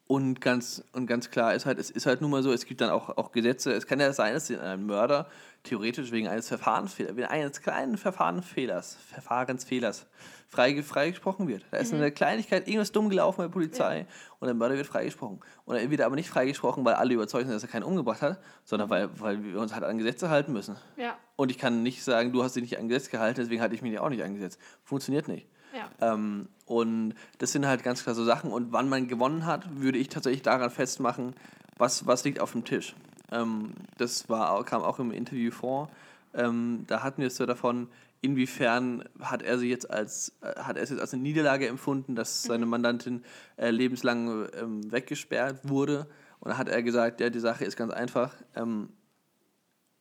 [0.06, 2.82] Und ganz, und ganz klar ist halt, es ist halt nun mal so, es gibt
[2.82, 3.72] dann auch, auch Gesetze.
[3.72, 5.28] Es kann ja sein, dass ein Mörder
[5.62, 10.04] theoretisch wegen eines Verfahrensfehlers, wegen eines kleinen Verfahrensfehlers, Verfahrensfehlers
[10.48, 11.64] frei, freigesprochen wird.
[11.70, 12.00] Da ist Mhm.
[12.00, 14.06] eine Kleinigkeit, irgendwas dumm gelaufen bei der Polizei
[14.40, 15.40] und der Mörder wird freigesprochen.
[15.64, 18.38] Und er wird aber nicht freigesprochen, weil alle überzeugt sind, dass er keinen umgebracht hat,
[18.64, 20.76] sondern weil, weil wir uns halt an Gesetze halten müssen.
[20.98, 23.74] Ja, Und ich kann nicht sagen, du hast dich nicht an Gesetz gehalten, deswegen halte
[23.74, 24.58] ich mich auch nicht an Gesetz.
[24.82, 25.48] Funktioniert nicht.
[25.74, 25.90] Ja.
[26.00, 28.50] Ähm, und das sind halt ganz klar so Sachen.
[28.50, 31.34] Und wann man gewonnen hat, würde ich tatsächlich daran festmachen,
[31.76, 32.94] was, was liegt auf dem Tisch.
[33.32, 35.90] Ähm, das war, kam auch im Interview vor.
[36.32, 37.88] Ähm, da hatten wir es so davon,
[38.20, 42.14] inwiefern hat er sie jetzt als, äh, hat er es jetzt als eine Niederlage empfunden,
[42.14, 43.22] dass seine Mandantin
[43.56, 46.08] äh, lebenslang ähm, weggesperrt wurde.
[46.40, 48.34] Und da hat er gesagt, ja, die Sache ist ganz einfach.
[48.54, 48.88] Ähm,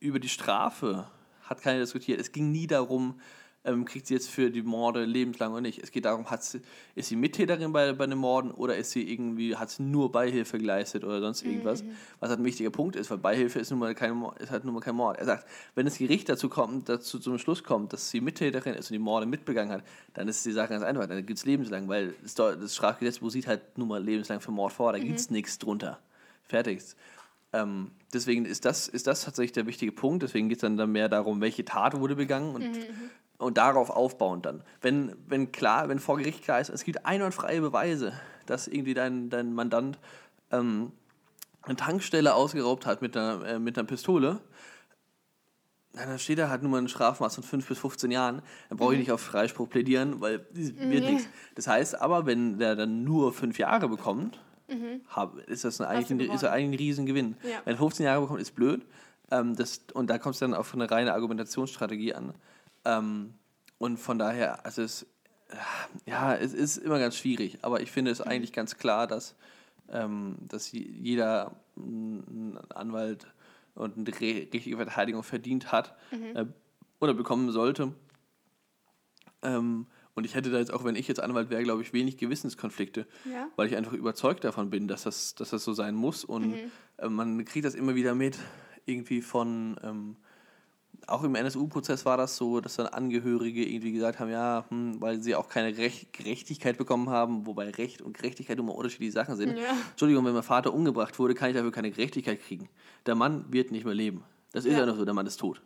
[0.00, 1.06] über die Strafe
[1.42, 2.20] hat keiner diskutiert.
[2.20, 3.20] Es ging nie darum,
[3.64, 5.82] ähm, kriegt sie jetzt für die Morde lebenslang oder nicht.
[5.82, 6.60] Es geht darum, hat sie,
[6.94, 10.58] ist sie Mittäterin bei, bei den Morden oder ist sie irgendwie, hat sie nur Beihilfe
[10.58, 11.82] geleistet oder sonst irgendwas.
[12.20, 14.74] Was halt ein wichtiger Punkt ist, weil Beihilfe ist nun mal kein, ist halt nun
[14.74, 15.18] mal kein Mord.
[15.18, 18.90] Er sagt, wenn das Gericht dazu kommt, dazu zum Schluss kommt, dass sie Mittäterin ist
[18.90, 21.06] und die Morde mitbegangen hat, dann ist die Sache ganz einfach.
[21.06, 24.72] Dann gibt es lebenslang, weil das, das Strafgesetzbuch sieht halt nun mal lebenslang für Mord
[24.72, 25.98] vor, da gibt es nichts drunter.
[26.46, 26.82] Fertig.
[27.54, 30.24] Ähm, deswegen ist das, ist das tatsächlich der wichtige Punkt.
[30.24, 32.64] Deswegen geht es dann, dann mehr darum, welche Tat wurde begangen und,
[33.38, 34.62] und darauf aufbauend dann.
[34.80, 38.12] Wenn, wenn klar, wenn vor Gericht klar ist, es gibt einwandfreie Beweise,
[38.46, 39.98] dass irgendwie dein, dein Mandant
[40.50, 40.92] ähm,
[41.62, 44.40] eine Tankstelle ausgeraubt hat mit einer, äh, mit einer Pistole,
[45.92, 48.42] dann steht da halt nur mal ein Strafmaß von 5 bis 15 Jahren.
[48.68, 51.28] Dann brauche ich nicht auf Freispruch plädieren, weil wird nichts.
[51.54, 54.40] Das heißt aber, wenn der dann nur 5 Jahre bekommt,
[55.08, 57.36] hab, ist das ein, eigentlich, ein, ist er eigentlich ein Riesengewinn.
[57.42, 57.60] Ja.
[57.64, 58.84] Wenn er 15 Jahre bekommt, ist blöd.
[59.30, 62.34] Ähm, das, und da kommt es dann auf eine reine Argumentationsstrategie an.
[62.84, 63.34] Ähm,
[63.78, 65.06] und von daher, also es,
[66.06, 67.58] ja, es ist immer ganz schwierig.
[67.62, 69.34] Aber ich finde es eigentlich ganz klar, dass,
[69.90, 71.54] ähm, dass je- jeder
[72.74, 73.26] Anwalt
[73.74, 75.96] und eine richtige Verteidigung verdient hat
[76.34, 76.46] äh,
[77.00, 77.92] oder bekommen sollte.
[79.42, 82.16] Ähm, und ich hätte da jetzt, auch wenn ich jetzt Anwalt wäre, glaube ich, wenig
[82.18, 83.48] Gewissenskonflikte, Ja.
[83.56, 86.24] weil ich einfach überzeugt davon bin, dass das, dass das so sein muss.
[86.24, 86.54] Und
[86.98, 88.38] äh, man kriegt das immer wieder mit,
[88.86, 90.16] irgendwie von, ähm,
[91.06, 95.20] auch im NSU-Prozess war das so, dass dann Angehörige irgendwie gesagt haben, ja, hm, weil
[95.22, 99.56] sie auch keine Rech Gerechtigkeit bekommen haben, wobei Recht und Gerechtigkeit immer unterschiedliche Sachen sind.
[99.56, 99.74] Ja.
[99.90, 102.68] Entschuldigung, wenn mein Vater umgebracht wurde, kann ich dafür keine Gerechtigkeit kriegen.
[103.06, 104.24] Der Mann wird nicht mehr leben.
[104.52, 104.82] Das ist Ja.
[104.82, 105.60] einfach so, der Mann ist tot.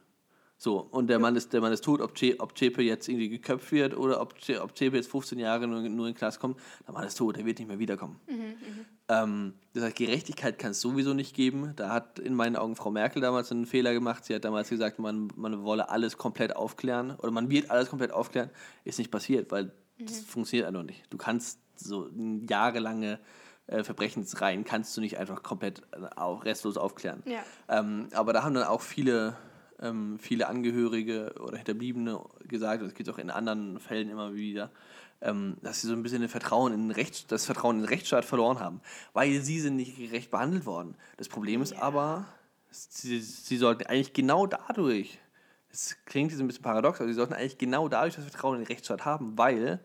[0.60, 3.28] So, und der Mann ist, der Mann ist tot, ob, Ce, ob Cepe jetzt irgendwie
[3.28, 6.40] geköpft wird oder ob, Ce, ob Cepe jetzt 15 Jahre nur, nur in den Knast
[6.40, 8.18] kommt, der Mann ist tot, der wird nicht mehr wiederkommen.
[9.08, 11.74] Ähm, das heißt, Gerechtigkeit kann es sowieso nicht geben.
[11.76, 14.24] Da hat in meinen Augen Frau Merkel damals einen Fehler gemacht.
[14.24, 18.10] Sie hat damals gesagt, man, man wolle alles komplett aufklären oder man wird alles komplett
[18.10, 18.50] aufklären.
[18.82, 21.04] Ist nicht passiert, weil das funktioniert einfach nicht.
[21.10, 22.10] Du kannst so
[22.48, 23.20] jahrelange
[23.68, 27.22] äh, Verbrechensreihen kannst du nicht einfach komplett äh, auch restlos aufklären.
[27.26, 27.40] Ja.
[27.68, 29.36] Ähm, aber da haben dann auch viele,
[29.80, 34.70] ähm, viele Angehörige oder Hinterbliebene gesagt, das gibt es auch in anderen Fällen immer wieder,
[35.20, 37.88] ähm, dass sie so ein bisschen das Vertrauen, in den Rechts, das Vertrauen in den
[37.88, 38.80] Rechtsstaat verloren haben,
[39.12, 40.94] weil sie sind nicht gerecht behandelt worden.
[41.16, 42.26] Das Problem ist aber,
[42.70, 45.18] sie, sie sollten eigentlich genau dadurch,
[45.70, 48.62] es klingt jetzt ein bisschen paradox, aber sie sollten eigentlich genau dadurch das Vertrauen in
[48.62, 49.80] den Rechtsstaat haben, weil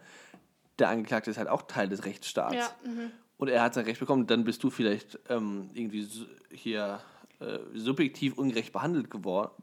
[0.80, 2.56] der Angeklagte ist halt auch Teil des Rechtsstaats.
[2.56, 3.12] Ja, mhm.
[3.38, 6.08] Und er hat sein Recht bekommen, dann bist du vielleicht ähm, irgendwie
[6.52, 7.02] hier
[7.40, 9.10] äh, subjektiv ungerecht behandelt,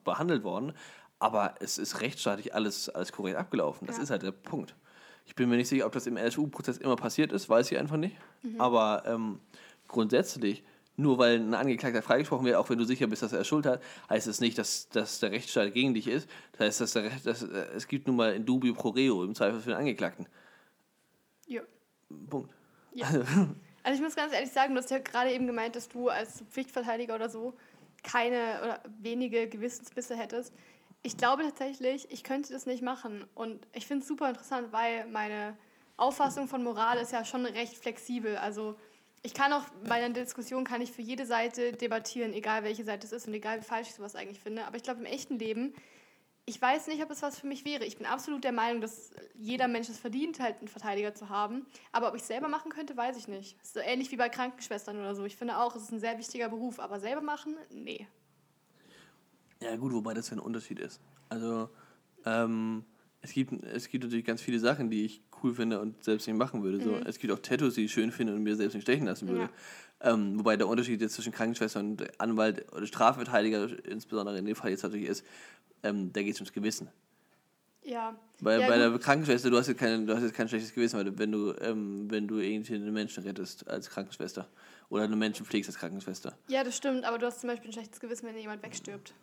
[0.05, 0.73] behandelt worden,
[1.19, 3.87] aber es ist rechtsstaatlich alles, alles korrekt abgelaufen.
[3.87, 4.03] Das Ja.
[4.03, 4.75] ist halt der Punkt.
[5.27, 7.97] Ich bin mir nicht sicher, ob das im NSU-Prozess immer passiert ist, weiß ich einfach
[7.97, 8.17] nicht.
[8.59, 9.39] Aber ähm,
[9.87, 10.65] grundsätzlich,
[10.97, 13.81] nur weil ein Angeklagter freigesprochen wird, auch wenn du sicher bist, dass er Schuld hat,
[14.09, 16.29] heißt es nicht, dass, dass der Rechtsstaat gegen dich ist.
[16.53, 19.23] Das heißt, dass der Recht, dass, äh, es gibt nun mal in dubio pro reo,
[19.25, 20.27] im Zweifel für den Angeklagten.
[21.47, 21.63] Ja.
[22.29, 22.51] Punkt.
[22.93, 23.07] Ja.
[23.07, 23.23] Also
[23.85, 27.15] ich muss ganz ehrlich sagen, du hast ja gerade eben gemeint, dass du als Pflichtverteidiger
[27.15, 27.55] oder so
[28.03, 30.55] keine oder wenige Gewissensbisse hättest.
[31.03, 33.25] Ich glaube tatsächlich, ich könnte das nicht machen.
[33.35, 35.57] Und ich finde es super interessant, weil meine
[35.97, 38.37] Auffassung von Moral ist ja schon recht flexibel.
[38.37, 38.77] Also
[39.23, 43.07] ich kann auch bei einer Diskussion kann ich für jede Seite debattieren, egal welche Seite
[43.07, 44.65] es ist und egal wie falsch ich sowas eigentlich finde.
[44.67, 45.75] Aber ich glaube im echten Leben,
[46.47, 47.85] ich weiß nicht, ob es was für mich wäre.
[47.85, 51.67] Ich bin absolut der Meinung, dass jeder Mensch es verdient, halt einen Verteidiger zu haben.
[51.93, 53.57] Aber ob ich es selber machen könnte, weiß ich nicht.
[53.65, 55.25] So ähnlich wie bei Krankenschwestern oder so.
[55.25, 58.07] Ich finde auch, es ist ein sehr wichtiger Beruf, aber selber machen, nee.
[59.61, 61.01] Ja, gut, wobei das ja ein Unterschied ist.
[61.29, 61.69] Also,
[62.25, 62.85] ähm,
[63.23, 66.37] es, gibt, es gibt natürlich ganz viele Sachen, die ich cool finde und selbst nicht
[66.37, 66.83] machen würde.
[66.83, 69.29] So, Es gibt auch Tattoos, die ich schön finde und mir selbst nicht stechen lassen
[69.29, 69.51] würde.
[70.03, 74.71] Ähm, wobei der Unterschied jetzt zwischen Krankenschwester und Anwalt oder Strafverteidiger, insbesondere in dem Fall
[74.71, 75.25] jetzt natürlich ist,
[75.83, 76.89] ähm, da geht es ums Gewissen.
[77.83, 78.17] Ja.
[78.41, 79.03] Bei, ja, bei der gut.
[79.03, 82.11] Krankenschwester, du hast, jetzt keine, du hast jetzt kein schlechtes Gewissen, weil wenn du, ähm,
[82.11, 84.49] wenn du irgendwie einen Menschen rettest als Krankenschwester.
[84.89, 86.37] Oder du Menschen pflegst als Krankenschwester.
[86.49, 89.15] Ja, das stimmt, aber du hast zum Beispiel ein schlechtes Gewissen, wenn jemand wegstirbt.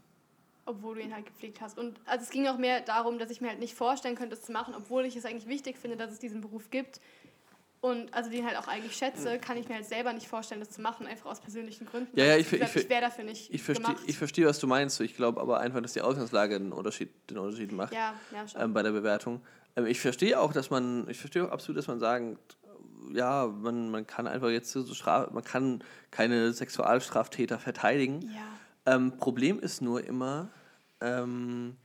[0.67, 1.77] Obwohl du ihn halt gepflegt hast.
[1.79, 4.45] Und also es ging auch mehr darum, dass ich mir halt nicht vorstellen könnte, das
[4.45, 6.99] zu machen, obwohl ich es eigentlich wichtig finde, dass es diesen Beruf gibt.
[7.79, 10.71] Und also den halt auch eigentlich schätze, kann ich mir halt selber nicht vorstellen, das
[10.71, 12.17] zu machen, einfach aus persönlichen Gründen.
[12.19, 14.67] Ja, ja, Also ich- ich- ich wäre dafür nicht Ich verstehe, ich verstehe, was du
[14.67, 14.99] meinst.
[14.99, 18.61] Ich glaube aber einfach, dass die Ausgangslage den Unterschied, den Unterschied macht ja, ja, schon.
[18.61, 19.41] ähm, bei der Bewertung.
[19.75, 22.57] Ähm, ich verstehe auch, dass man, ich verstehe auch absolut, dass man sagt,
[23.13, 28.21] ja, man, man kann einfach jetzt so Straf, man kann keine Sexualstraftäter verteidigen.
[28.33, 28.41] ja.
[28.87, 30.49] Ähm, Problem ist nur immer,
[31.01, 31.75] ähm,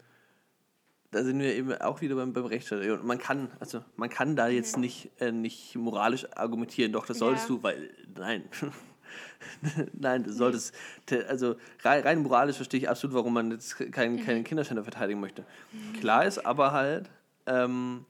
[1.11, 2.87] da sind wir eben auch wieder beim, beim Rechtsstaat.
[2.87, 7.19] Und man kann, also man kann da jetzt nicht, äh, nicht moralisch argumentieren, doch, das
[7.19, 7.57] solltest Ja.
[7.57, 8.45] du, weil, nein.
[9.93, 14.25] nein, du solltest, te- also rein, rein moralisch verstehe ich absolut, warum man jetzt keinen,
[14.25, 15.45] keinen Kinderschänder verteidigen möchte.
[15.99, 17.11] Klar ist aber halt,
[17.47, 18.07] ähm,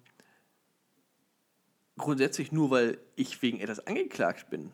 [1.96, 4.70] grundsätzlich nur, weil ich wegen etwas angeklagt bin,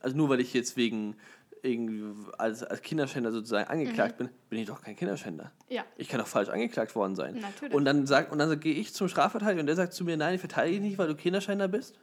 [0.00, 1.16] also nur weil ich jetzt wegen
[1.62, 5.52] irgendwie als, als Kinderschänder sozusagen angeklagt bin, bin ich doch kein Kinderschänder.
[5.68, 5.84] ja.
[5.96, 7.38] Ich kann doch falsch angeklagt worden sein.
[7.40, 7.74] Natürlich.
[7.74, 10.34] Und dann sagt und dann gehe ich zum Strafverteidiger und der sagt zu mir, nein,
[10.34, 11.98] ich verteidige dich nicht, weil du Kinderschänder bist.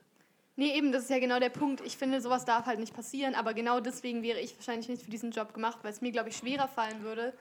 [0.56, 1.82] Nee, eben, das ist ja genau der Punkt.
[1.86, 5.12] Ich finde, sowas darf halt nicht passieren, aber genau deswegen wäre ich wahrscheinlich nicht für
[5.12, 7.34] diesen Job gemacht, weil es mir, glaube ich, schwerer fallen würde,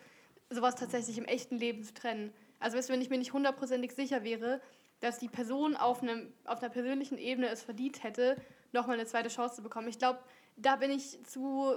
[0.51, 2.31] sowas tatsächlich im echten Leben zu trennen.
[2.61, 4.61] Also, weißt du, wenn ich mir nicht hundertprozentig sicher wäre,
[5.01, 8.37] dass die Person auf, einem, auf einer persönlichen Ebene es verdient hätte,
[8.73, 9.89] nochmal eine zweite Chance zu bekommen.
[9.89, 10.19] Ich glaube,
[10.57, 11.75] da bin ich zu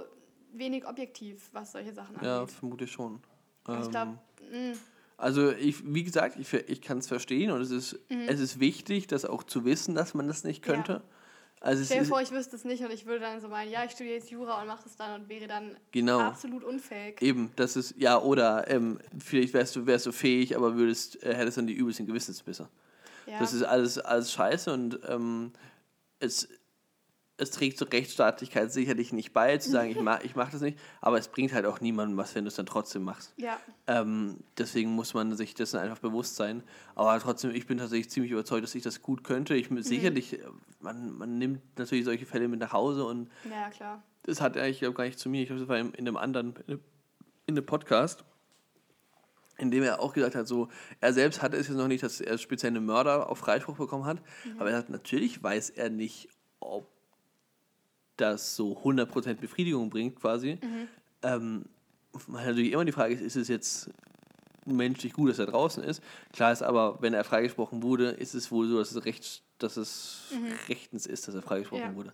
[0.52, 2.54] wenig objektiv, was solche Sachen Ja, angeht.
[2.54, 3.20] vermute ich schon.
[3.68, 4.18] ich Ähm, glaube,
[5.16, 8.26] Also ich, wie gesagt, ich, ich kann es verstehen und es ist, Mhm.
[8.28, 11.02] es ist wichtig, das auch zu wissen, dass man das nicht könnte.
[11.62, 13.70] Also es stell dir vor, ich wüsste es nicht und ich würde dann so meinen,
[13.70, 16.20] ja, ich studiere jetzt Jura und mache das dann und wäre dann Genau.
[16.20, 17.20] absolut unfähig.
[17.20, 21.34] Eben, das ist, ja, oder ähm, vielleicht wärst du, wärst du fähig, aber würdest, äh,
[21.34, 22.70] hättest dann die übelsten Gewissensbisse.
[23.26, 23.38] Ja.
[23.40, 25.52] Das ist alles, alles scheiße und ähm,
[26.18, 26.48] es,
[27.40, 30.78] es trägt zur Rechtsstaatlichkeit sicherlich nicht bei, zu sagen, ich, ma, ich mache das nicht,
[31.00, 33.32] aber es bringt halt auch niemandem was, wenn du es dann trotzdem machst.
[33.36, 33.58] ja.
[33.86, 36.62] Ähm, deswegen muss man sich dessen einfach bewusst sein.
[36.94, 39.54] Aber trotzdem, ich bin tatsächlich ziemlich überzeugt, dass ich das gut könnte.
[39.56, 40.44] Ich sicherlich, äh,
[40.80, 44.02] man, man nimmt natürlich solche Fälle mit nach Hause und Ja, klar.
[44.22, 45.40] das hat eigentlich auch gar nicht zu mir.
[45.42, 46.80] Ich glaube, das war in, in einem anderen, in einem-
[47.46, 48.22] in einem Podcast,
[49.58, 50.68] in dem er auch gesagt hat, so,
[51.00, 54.04] er selbst hatte es jetzt noch nicht, dass er speziell einen Mörder auf Freispruch bekommen
[54.06, 54.22] hat,
[54.58, 56.28] aber er sagt, natürlich weiß er nicht,
[58.20, 60.58] das so 100% Befriedigung bringt, quasi.
[61.22, 61.64] Ähm,
[62.26, 63.90] weil natürlich immer die Frage ist, ist es jetzt
[64.66, 66.02] menschlich gut, dass er draußen ist?
[66.32, 69.76] Klar ist aber, wenn er freigesprochen wurde, ist es wohl so, dass es, recht, dass
[69.76, 70.32] es
[70.68, 71.94] rechtens ist, dass er freigesprochen Ja.
[71.94, 72.12] wurde.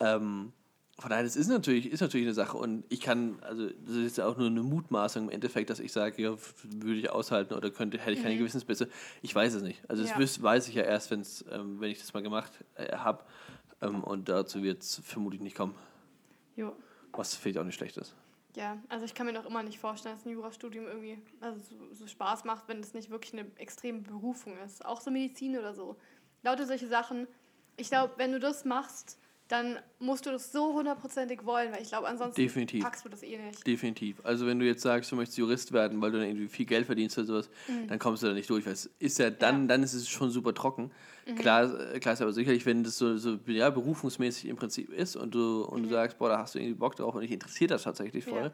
[0.00, 0.52] Ähm,
[0.98, 4.16] von daher, das ist natürlich, ist natürlich eine Sache und ich kann, also das ist
[4.18, 6.36] ja auch nur eine Mutmaßung im Endeffekt, dass ich sage, ja,
[6.70, 8.88] würde ich aushalten oder könnte, hätte ich keine Gewissensbisse.
[9.20, 9.80] Ich weiß es nicht.
[9.88, 10.18] Also das Ja.
[10.18, 13.24] wüs- weiß ich ja erst, wenn's, ähm, wenn ich das mal gemacht äh, habe
[13.84, 15.74] ähm, und dazu wird es vermutlich nicht kommen,
[16.56, 16.74] Jo.
[17.12, 18.14] was vielleicht auch nicht schlecht ist.
[18.56, 21.76] Ja, also ich kann mir noch immer nicht vorstellen, dass ein Jurastudium irgendwie also so,
[21.92, 24.84] so Spaß macht, wenn es nicht wirklich eine extreme Berufung ist.
[24.84, 25.96] Auch so Medizin oder so.
[26.42, 27.26] Lauter solche Sachen.
[27.76, 29.18] Ich glaube, wenn du das machst,
[29.48, 32.82] dann musst du das so hundertprozentig wollen, weil ich glaube, ansonsten Definitiv.
[32.82, 33.66] packst du das eh nicht.
[33.66, 34.24] Definitiv.
[34.24, 36.86] Also wenn du jetzt sagst, du möchtest Jurist werden, weil du dann irgendwie viel Geld
[36.86, 37.50] verdienst oder sowas,
[37.88, 38.64] dann kommst du da nicht durch.
[38.64, 39.60] Weil es ist ja dann, Mhm.
[39.60, 39.64] Ja.
[39.64, 39.68] Mhm.
[39.68, 40.90] dann ist es schon super trocken.
[41.36, 45.16] Klar, äh, klar ist aber sicherlich, wenn das so, so ja, berufungsmäßig im Prinzip ist
[45.16, 47.70] und du, und du sagst, boah, da hast du irgendwie Bock drauf und dich interessiert
[47.70, 48.40] das tatsächlich voll.
[48.40, 48.44] Mhm.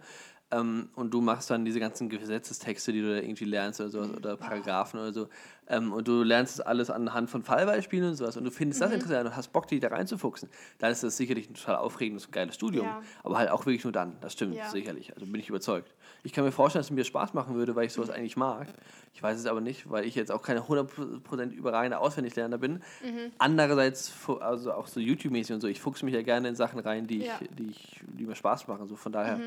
[0.52, 0.60] Ja.
[0.60, 4.10] Ähm, und du machst dann diese ganzen Gesetzestexte, die du da irgendwie lernst oder sowas,
[4.10, 5.28] oder Paragraphen oder so.
[5.70, 8.84] Ähm, und du lernst das alles anhand von Fallbeispielen und sowas und du findest Mhm.
[8.86, 12.26] das interessant und hast Bock, dich da reinzufuchsen, dann ist das sicherlich ein total aufregendes
[12.26, 12.86] und geiles Studium.
[12.86, 13.02] Ja.
[13.22, 14.68] Aber halt auch wirklich nur dann, das stimmt, Ja.
[14.68, 15.14] sicherlich.
[15.14, 15.94] Also bin ich überzeugt.
[16.24, 18.66] Ich kann mir vorstellen, dass es mir Spaß machen würde, weil ich sowas eigentlich mag.
[19.14, 22.82] Ich weiß es aber nicht, weil ich jetzt auch keine 100% überragende Auswendiglerner bin.
[23.02, 23.32] Mhm.
[23.38, 27.06] Andererseits, also auch so YouTube-mäßig und so, ich fuchse mich ja gerne in Sachen rein,
[27.06, 27.34] die, Ja.
[27.40, 27.46] Mhm.
[27.46, 28.86] ich, die, ich, die mir Spaß machen.
[28.88, 29.38] So von daher,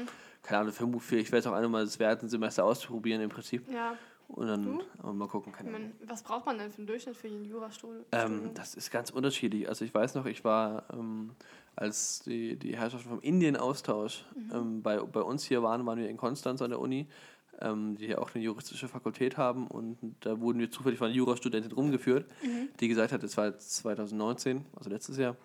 [0.41, 3.29] keine Ahnung, für, für ich werde es auch einmal das wert, ein Semester auszuprobieren im
[3.29, 3.69] Prinzip.
[3.71, 3.93] Ja.
[4.27, 7.27] Und dann aber mal gucken, keine mein, was braucht man denn für einen Durchschnitt für
[7.27, 8.03] ein Jurastudium?
[8.11, 9.69] Ähm, das ist ganz unterschiedlich.
[9.69, 11.31] Also ich weiß noch, ich war, ähm,
[11.75, 16.17] als die, die Herrschaften vom Indien-Austausch ähm, bei, bei uns hier waren, waren wir in
[16.17, 17.07] Konstanz an der Uni,
[17.61, 21.15] ähm, die ja auch eine juristische Fakultät haben und da wurden wir zufällig von einer
[21.15, 22.25] Jurastudentin rumgeführt,
[22.79, 25.35] die gesagt hat, es war jetzt 2019, also letztes Jahr,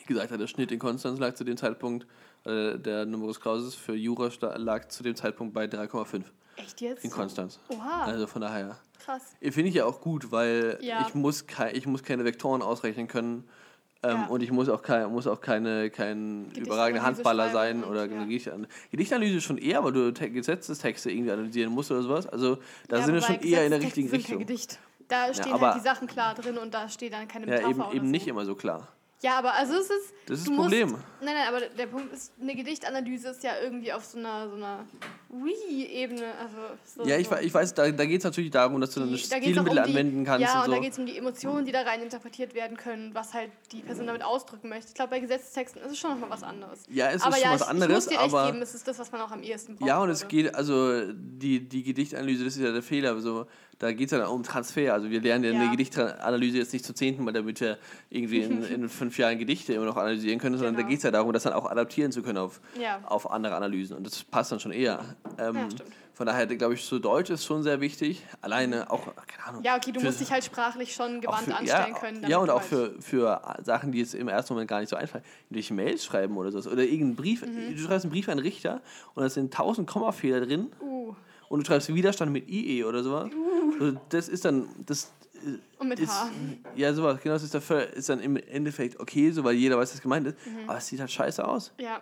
[0.00, 2.06] die gesagt hat, der Schnitt in Konstanz lag zu dem Zeitpunkt,
[2.44, 6.24] äh, der Numerus Clausus für Jura lag zu dem Zeitpunkt bei 3,5
[6.56, 7.04] Echt jetzt?
[7.04, 7.58] in Konstanz.
[7.68, 8.76] Oha, Also von daher.
[9.04, 9.22] krass.
[9.40, 11.04] Finde ich ja auch gut, weil Ja.
[11.06, 13.44] ich, muss kei ich muss keine Vektoren ausrechnen können.
[14.02, 14.26] Ähm, Ja.
[14.26, 18.22] Und ich muss auch, kein, muss auch keine, kein überragender Handballer sein und- oder ja.
[18.24, 18.68] Gedichtanalyse.
[18.90, 22.26] Gedichtanalyse schon eher, weil du Te Gesetzestexte irgendwie analysieren musst oder sowas.
[22.26, 24.38] Also da Ja, sind wir schon eher in der richtigen Richtung.
[24.38, 24.78] Gedicht.
[25.08, 27.80] Da stehen halt die Sachen klar drin und da steht dann keine Ja, Metapher eben,
[27.80, 28.10] oder eben so.
[28.10, 28.88] nicht immer so klar.
[29.22, 30.12] Ja, aber also es ist.
[30.26, 30.90] Das ist das Problem.
[30.90, 34.48] Musst, nein, nein, aber der Punkt ist, eine Gedichtanalyse ist ja irgendwie auf so einer,
[34.50, 34.84] so einer
[35.30, 36.24] Wii-Ebene.
[36.40, 39.16] Also so, Ja, ich, ich weiß, da, da geht es natürlich darum, dass du dann
[39.16, 40.72] Stilmittel um anwenden kannst Ja, und und so.
[40.72, 43.80] da geht es um die Emotionen, die da rein interpretiert werden können, was halt die
[43.80, 44.88] Person damit ausdrücken möchte.
[44.88, 46.82] Ich glaube, bei Gesetzestexten ist es schon nochmal was anderes.
[46.88, 48.62] Ja, es ist aber schon ja, was ich, anderes, ich muss dir recht aber- geben,
[48.62, 49.88] es ist das, was man auch am ehesten braucht.
[49.88, 50.28] Ja, und es würde.
[50.36, 53.18] geht, also die, die Gedichtanalyse, das ist ja der Fehler.
[53.20, 53.46] So,
[53.78, 54.92] da geht es ja dann um Transfer.
[54.94, 55.60] Also wir lernen ja, Ja.
[55.60, 57.78] eine Gedichtanalyse jetzt nicht zum zehnten Mal, damit wir
[58.10, 60.88] irgendwie in, in fünf Jahren Gedichte immer noch analysieren können, sondern da Genau.
[60.90, 63.00] geht es ja darum, das dann auch adaptieren zu können auf, Ja.
[63.04, 63.96] auf andere Analysen.
[63.96, 65.00] Und das passt dann schon eher.
[65.38, 65.90] Ähm, Ja, stimmt.
[66.14, 68.22] von daher glaube ich, so Deutsch ist schon sehr wichtig.
[68.40, 69.62] Alleine auch, keine Ahnung.
[69.62, 72.24] Ja, okay, du für- musst dich halt sprachlich schon gewandt für, anstellen ja, können.
[72.26, 74.96] Ja, und auch halt- für, für Sachen, die jetzt im ersten Moment gar nicht so
[74.96, 75.24] einfallen.
[75.50, 76.70] Durch Mails schreiben oder so.
[76.70, 77.44] Oder irgendeinen Brief.
[77.44, 77.76] Mhm.
[77.76, 78.80] Du schreibst einen Brief an einen Richter
[79.14, 81.14] und da sind tausend Kommafehler drin Uh,
[81.48, 83.28] und du schreibst Widerstand mit IE oder sowas.
[83.80, 86.30] Also Das ist dann, das äh, und mit ist, H.
[86.74, 89.92] ja sowas, genau, das ist, dafür, ist dann im Endeffekt okay, so weil jeder weiß,
[89.94, 90.68] was gemeint ist, Mhm.
[90.68, 91.72] aber es sieht halt scheiße aus.
[91.78, 92.00] Ja,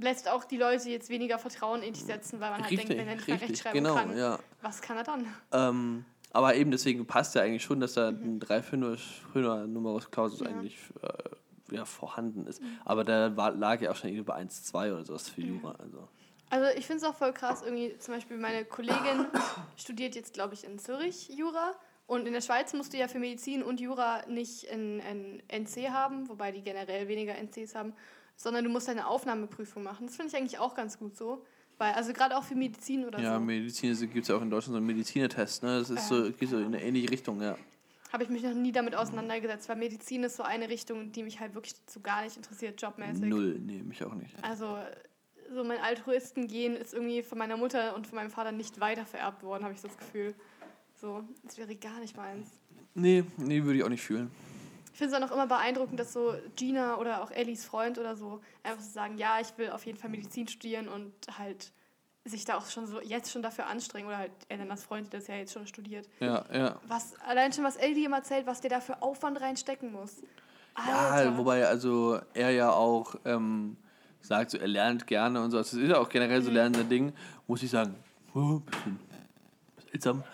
[0.00, 3.02] lässt auch die Leute jetzt weniger Vertrauen in dich setzen, weil man halt Richtig, denkt,
[3.02, 4.38] wenn er nicht mehr richtig, rechtschreiben genau, kann, ja.
[4.62, 5.26] was kann er dann?
[5.52, 10.40] Ähm, aber eben deswegen passt ja eigentlich schon, dass da ein 3 5er Numerus Clausus
[10.40, 10.46] Mhm.
[10.46, 10.52] Ja.
[10.52, 10.58] Mhm.
[10.58, 12.62] eigentlich äh, ja, vorhanden ist.
[12.84, 15.74] Aber da war, lag ja auch schon irgendwie bei 1,2 oder sowas für Jura.
[15.78, 16.08] Also.
[16.50, 19.26] Also ich finde es auch voll krass, irgendwie zum Beispiel meine Kollegin
[19.76, 21.74] studiert jetzt, glaube ich, in Zürich Jura.
[22.06, 26.28] Und in der Schweiz musst du ja für Medizin und Jura nicht ein, NC haben,
[26.28, 27.94] wobei die generell weniger NCs haben,
[28.36, 30.06] sondern du musst eine Aufnahmeprüfung machen.
[30.06, 31.44] Das finde ich eigentlich auch ganz gut so.
[31.78, 34.48] Weil, also gerade auch für Medizin oder Ja, so, Medizin gibt es ja auch in
[34.48, 35.62] Deutschland so einen Medizinertest.
[35.62, 35.80] Ne?
[35.80, 37.56] Das ist so, geht so in eine ähnliche Richtung, ja.
[38.12, 41.38] habe ich mich noch nie damit auseinandergesetzt, weil Medizin ist so eine Richtung, die mich
[41.38, 43.24] halt wirklich so gar nicht interessiert, jobmäßig.
[43.24, 44.32] Null, nee, mich auch nicht.
[44.42, 44.78] Also
[45.54, 49.42] so mein Altruistengehen ist irgendwie von meiner Mutter und von meinem Vater nicht weiter vererbt
[49.42, 50.34] worden, habe ich das Gefühl.
[50.94, 52.48] So, das wäre gar nicht meins.
[52.94, 54.30] Nee, nee, würde ich auch nicht fühlen.
[54.92, 58.16] Ich finde es auch noch immer beeindruckend, dass so Gina oder auch Ellies Freund oder
[58.16, 61.72] so einfach so sagen, ja, ich will auf jeden Fall Medizin studieren und halt
[62.24, 65.26] sich da auch schon so jetzt schon dafür anstrengen oder halt Elenas Freund, die das
[65.26, 66.08] ja jetzt schon studiert.
[66.20, 66.80] Ja, ja.
[66.88, 70.22] Was allein schon was Ellie ihm erzählt, was der da für Aufwand reinstecken muss.
[70.76, 71.38] Ja, Alter.
[71.38, 73.76] wobei also er ja auch ähm,
[74.20, 75.58] sagt, so, er lernt gerne und so.
[75.58, 77.12] Das ist ja auch generell so lernende Ding,
[77.46, 77.94] muss ich sagen.
[78.34, 78.98] Oh, bisschen
[79.90, 80.24] seltsam.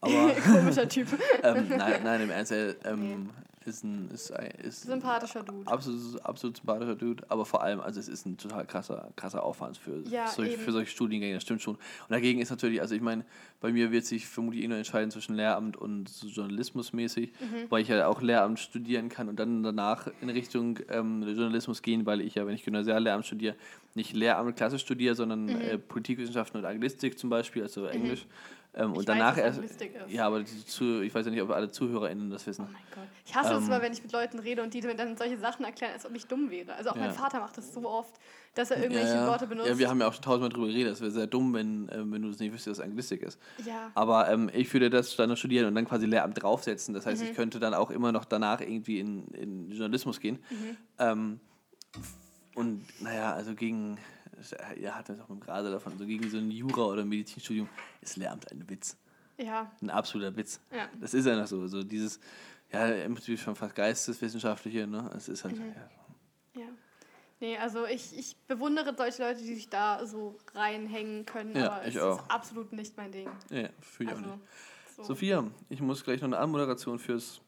[0.00, 1.08] Aber Komischer Typ.
[1.42, 3.30] ähm, nein, nein, im Ernst, er ähm,
[3.70, 5.66] ist ein ist, ein- ist Sympathischer Dude.
[5.70, 9.76] absolut, absolut sympathischer Dude, aber vor allem, also es ist ein total krasser, krasser Aufwand
[9.78, 11.76] für, Ja, solch, für solche Studiengänge, das stimmt schon.
[11.76, 13.24] Und dagegen ist natürlich, also ich meine,
[13.60, 17.66] bei mir wird sich vermutlich eh nur entscheiden zwischen Lehramt und Journalismus mäßig, Mhm.
[17.70, 22.04] weil ich ja auch Lehramt studieren kann und dann danach in Richtung ähm, Journalismus gehen,
[22.06, 23.54] weil ich ja, wenn ich Gymnasiallehramt studiere,
[23.94, 25.56] nicht Lehramt klassisch studiere, sondern Mhm.
[25.60, 28.26] äh, Politikwissenschaften und Anglistik zum Beispiel, also Englisch.
[28.72, 29.60] Ähm, und weiß, danach was erst.
[30.08, 32.66] Ja, aber zu, ich weiß ja nicht, ob alle ZuhörerInnen das wissen.
[32.68, 33.08] Oh mein Gott.
[33.26, 35.38] Ich hasse es Ähm, immer, wenn ich mit Leuten rede und die mir dann solche
[35.38, 36.74] Sachen erklären, als ob ich dumm wäre.
[36.74, 37.12] Also auch mein Ja.
[37.12, 38.14] Vater macht das so oft,
[38.54, 39.26] dass er irgendwelche ja, ja.
[39.26, 39.68] Worte benutzt.
[39.68, 40.92] Ja, wir haben ja auch schon tausendmal drüber geredet.
[40.92, 43.40] Es wäre sehr dumm, wenn, äh, wenn du es nicht wüsstest, was Anglistik ist.
[43.66, 43.90] Ja.
[43.94, 46.94] Aber ähm, ich würde das dann studieren und dann quasi Lehramt draufsetzen.
[46.94, 47.10] Das Mhm.
[47.10, 50.38] heißt, ich könnte dann auch immer noch danach irgendwie in, in Journalismus gehen.
[50.50, 50.76] Mhm.
[50.98, 51.40] Ähm,
[52.54, 53.98] und naja, also gegen,
[54.80, 57.68] ja, hatten wir es auch Grade davon, so gegen so ein Jura- oder Medizinstudium
[58.00, 58.96] ist Lehramt ein Witz.
[59.38, 59.70] Ja.
[59.80, 60.60] Ein absoluter Witz.
[60.74, 60.88] Ja.
[61.00, 61.66] Das ist einfach so.
[61.66, 62.20] So dieses,
[62.72, 65.10] ja, im Prinzip schon fast Geisteswissenschaftliche, ne?
[65.16, 65.74] Es ist halt, Mhm.
[66.54, 66.66] ja, Ja.
[67.42, 71.86] Nee, also ich, ich bewundere solche Leute, die sich da so reinhängen können, Ja, aber
[71.88, 72.18] ich es auch.
[72.22, 73.30] ist absolut nicht mein Ding.
[73.50, 74.44] ja fühle ich auch Also, nicht.
[74.96, 75.02] so.
[75.04, 77.40] Sophia, ich muss gleich noch eine Anmoderation fürs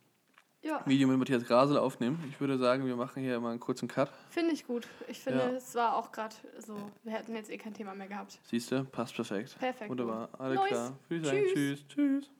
[0.65, 2.23] Ja, Video mit Matthias Grasel aufnehmen.
[2.31, 4.09] Ich würde sagen, wir machen hier mal einen kurzen Cut.
[4.31, 4.87] finde ich gut.
[5.09, 5.51] Ich finde, Ja.
[5.51, 8.39] es war auch gerade so, wir hätten jetzt eh kein Thema mehr gehabt.
[8.45, 9.59] Siehst du, passt perfekt.
[9.59, 9.91] Perfekt.
[9.91, 10.69] Wunderbar, alles Nice.
[10.69, 10.93] klar.
[11.09, 11.29] Tschüss.
[11.53, 11.85] tschüss.
[11.89, 12.31] Tschüss.